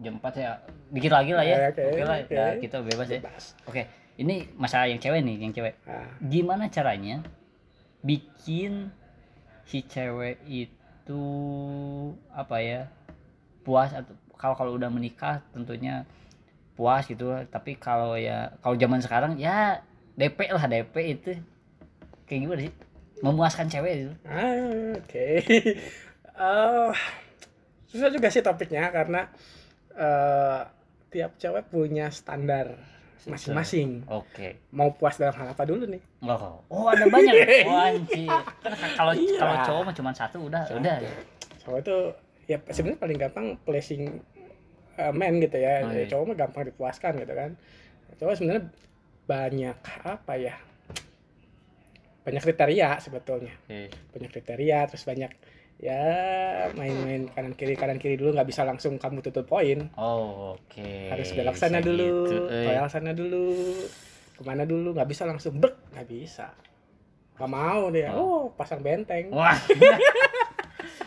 jam 0.00 0.16
4 0.16 0.24
ya. 0.40 0.56
Dikit 0.88 1.12
lagi 1.12 1.36
lah 1.36 1.44
ya. 1.44 1.68
Oke, 1.68 1.84
Oke 1.84 2.00
lah, 2.02 2.16
oke. 2.24 2.32
ya, 2.32 2.46
kita 2.56 2.80
bebas 2.80 3.08
ya. 3.12 3.20
Oke, 3.68 3.92
ini 4.16 4.48
masalah 4.56 4.88
yang 4.88 4.96
cewek 4.96 5.20
nih, 5.20 5.36
yang 5.36 5.52
cewek. 5.52 5.76
Nah, 5.84 6.16
Gimana 6.24 6.72
caranya 6.72 7.20
bikin 8.00 8.88
si 9.68 9.84
cewek 9.84 10.40
itu 10.48 11.22
apa 12.32 12.56
ya? 12.64 12.82
puas 13.64 13.96
atau 13.96 14.12
kalau 14.36 14.52
kalau 14.56 14.72
udah 14.76 14.92
menikah 14.92 15.40
tentunya 15.56 16.04
puas 16.74 17.06
gitu. 17.06 17.30
Tapi 17.46 17.74
kalau 17.76 18.14
ya 18.14 18.52
kalau 18.58 18.74
zaman 18.74 18.98
sekarang 18.98 19.38
ya 19.38 19.80
DP 20.14 20.50
lah 20.50 20.66
DP 20.66 20.94
itu. 21.10 21.32
Kayak 22.24 22.40
gimana 22.42 22.60
sih? 22.62 22.72
Memuaskan 23.20 23.66
cewek 23.66 23.92
itu 23.94 24.10
ah, 24.26 24.92
oke. 24.94 25.26
Eh, 25.40 26.90
susah 27.90 28.10
juga 28.10 28.28
sih 28.28 28.40
topiknya 28.40 28.90
karena 28.90 29.30
eh, 29.92 30.60
tiap 31.08 31.38
cewek 31.38 31.70
punya 31.70 32.10
standar 32.10 32.74
masing-masing. 33.24 34.04
Oke. 34.04 34.60
Mau 34.70 34.92
puas 34.92 35.16
dalam 35.16 35.32
hal 35.32 35.56
apa 35.56 35.64
dulu 35.64 35.88
nih? 35.88 36.02
Oh, 36.20 36.60
oh 36.68 36.84
ada 36.90 37.08
banyak 37.08 37.32
oh 37.70 37.78
anjir 37.78 38.28
Kan 38.60 38.72
kalau 38.92 39.12
Iya. 39.16 39.38
kalau 39.40 39.56
cowok 39.64 39.92
cuma 39.96 40.10
satu 40.12 40.44
udah 40.44 40.68
udah. 40.74 40.96
cowok 41.64 41.78
itu 41.80 41.96
ya 42.44 42.60
sebenarnya 42.68 43.00
paling 43.00 43.16
gampang 43.16 43.46
pleasing 43.64 44.20
uh, 44.98 45.12
man 45.14 45.40
gitu 45.42 45.56
ya. 45.58 45.84
Oh, 45.84 45.92
iya. 45.92 46.06
cowok 46.08 46.24
mah 46.32 46.36
gampang 46.36 46.64
dipuaskan 46.70 47.12
gitu 47.22 47.34
kan. 47.34 47.50
Cowok 48.18 48.34
sebenarnya 48.38 48.64
banyak 49.24 49.78
apa 50.04 50.32
ya? 50.36 50.54
Banyak 52.24 52.42
kriteria 52.42 52.88
sebetulnya. 53.00 53.54
Oke. 53.68 53.92
banyak 54.16 54.30
kriteria 54.32 54.78
terus 54.88 55.04
banyak 55.04 55.32
ya 55.82 56.00
main-main 56.78 57.26
kanan 57.34 57.52
kiri 57.58 57.74
kanan 57.74 57.98
kiri 57.98 58.14
dulu 58.14 58.32
nggak 58.38 58.46
bisa 58.48 58.62
langsung 58.62 58.96
kamu 58.96 59.20
tutup 59.20 59.44
poin. 59.44 59.90
Oh 59.98 60.56
oke. 60.56 60.90
Harus 61.10 61.34
belok 61.34 61.58
sana 61.58 61.82
Bisa 61.82 61.88
dulu 61.90 62.08
gitu, 62.30 62.36
eh. 62.48 62.64
toel 62.70 62.86
sana 62.88 63.10
dulu 63.12 63.44
ke 64.34 64.42
mana 64.42 64.64
dulu 64.66 64.94
nggak 64.94 65.10
bisa 65.10 65.26
langsung 65.26 65.58
brek 65.60 65.76
nggak 65.92 66.08
bisa. 66.08 66.54
Nggak 67.36 67.50
mau 67.50 67.90
dia. 67.90 68.14
Oh 68.14 68.54
pasang 68.54 68.80
benteng. 68.80 69.34
Wah. 69.34 69.58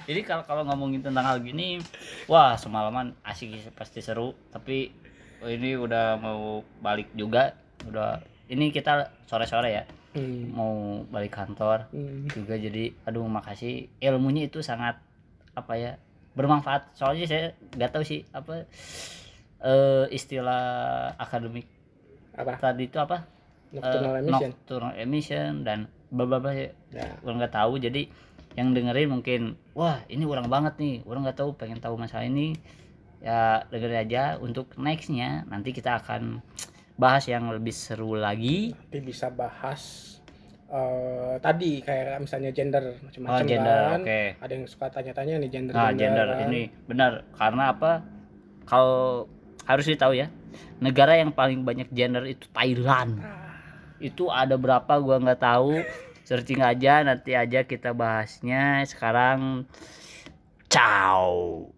Jadi 0.08 0.24
kalau 0.24 0.48
kalau 0.48 0.64
ngomongin 0.64 1.04
tentang 1.04 1.28
hal 1.28 1.44
gini, 1.44 1.84
wah 2.32 2.56
semalaman 2.56 3.12
asik 3.28 3.60
pasti 3.76 4.00
seru. 4.00 4.32
Tapi 4.50 4.88
oh, 5.44 5.52
ini 5.52 5.76
udah 5.76 6.16
mau 6.16 6.64
balik 6.80 7.12
juga, 7.12 7.52
udah 7.84 8.24
ini 8.48 8.72
kita 8.72 9.12
sore-sore 9.28 9.70
ya. 9.76 9.84
Hmm, 10.16 10.50
mau 10.56 11.04
balik 11.12 11.36
kantor 11.36 11.92
hmm. 11.92 12.32
juga 12.32 12.56
jadi 12.56 12.96
aduh 13.04 13.28
makasih. 13.28 13.92
Ilmunya 14.00 14.48
itu 14.48 14.64
sangat 14.64 14.96
apa 15.54 15.74
ya 15.76 16.00
bermanfaat. 16.34 16.96
Soalnya 16.96 17.28
saya 17.28 17.46
nggak 17.76 17.92
tahu 17.92 18.04
sih 18.08 18.24
apa 18.32 18.64
eh, 19.62 20.06
istilah 20.16 20.64
akademik 21.20 21.68
apa? 22.32 22.56
tadi 22.56 22.88
itu 22.88 22.98
apa? 22.98 23.28
Nocturnal 23.76 24.16
Eh, 24.16 24.22
emission. 24.24 24.50
nocturnal 24.56 24.94
emission 24.96 25.52
dan 25.68 25.80
beberapa 26.08 26.56
ya. 26.56 26.72
Ya. 26.96 27.20
Nggak 27.20 27.52
tahu 27.52 27.76
jadi 27.78 28.08
yang 28.58 28.74
dengerin 28.74 29.14
mungkin 29.14 29.42
wah 29.78 30.02
ini 30.10 30.26
orang 30.26 30.50
banget 30.50 30.82
nih 30.82 31.06
orang 31.06 31.30
nggak 31.30 31.38
tahu 31.38 31.54
pengen 31.54 31.78
tahu 31.78 31.94
masalah 31.96 32.26
ini. 32.26 32.58
Ya 33.22 33.66
dengerin 33.70 34.02
aja 34.02 34.24
untuk 34.42 34.74
nextnya. 34.82 35.46
Nanti 35.46 35.70
kita 35.78 36.02
akan 36.02 36.42
bahas 36.98 37.30
yang 37.30 37.54
lebih 37.54 37.72
seru 37.72 38.18
lagi. 38.18 38.74
Nanti 38.74 39.00
bisa 39.06 39.30
bahas 39.30 39.82
eh, 40.74 41.38
tadi 41.38 41.86
kayak 41.86 42.18
misalnya 42.18 42.50
gender 42.50 42.98
oh, 42.98 43.06
macam-macam 43.06 43.46
gender 43.46 43.78
kan. 43.78 44.00
oke. 44.02 44.22
Ada 44.42 44.52
yang 44.58 44.66
suka 44.66 44.86
tanya-tanya 44.90 45.34
nih 45.38 45.50
gender 45.54 45.74
nah 45.78 45.94
gender 45.94 46.26
kan. 46.26 46.50
ini 46.50 46.62
benar. 46.90 47.12
Karena 47.38 47.64
apa? 47.78 47.92
Kalau 48.66 49.30
harus 49.70 49.86
ditahu 49.86 50.18
ya 50.18 50.34
negara 50.82 51.14
yang 51.14 51.30
paling 51.30 51.62
banyak 51.62 51.94
gender 51.94 52.26
itu 52.26 52.50
Thailand. 52.50 53.22
Ah, 53.22 53.54
itu 54.02 54.34
ada 54.34 54.58
berapa 54.58 54.94
gua 54.98 55.22
nggak 55.22 55.42
tahu 55.42 55.82
searching 56.28 56.60
aja 56.60 57.08
nanti 57.08 57.32
aja 57.40 57.64
kita 57.64 57.96
bahasnya. 57.96 58.84
Sekarang 58.84 59.64
ciao. 60.68 61.72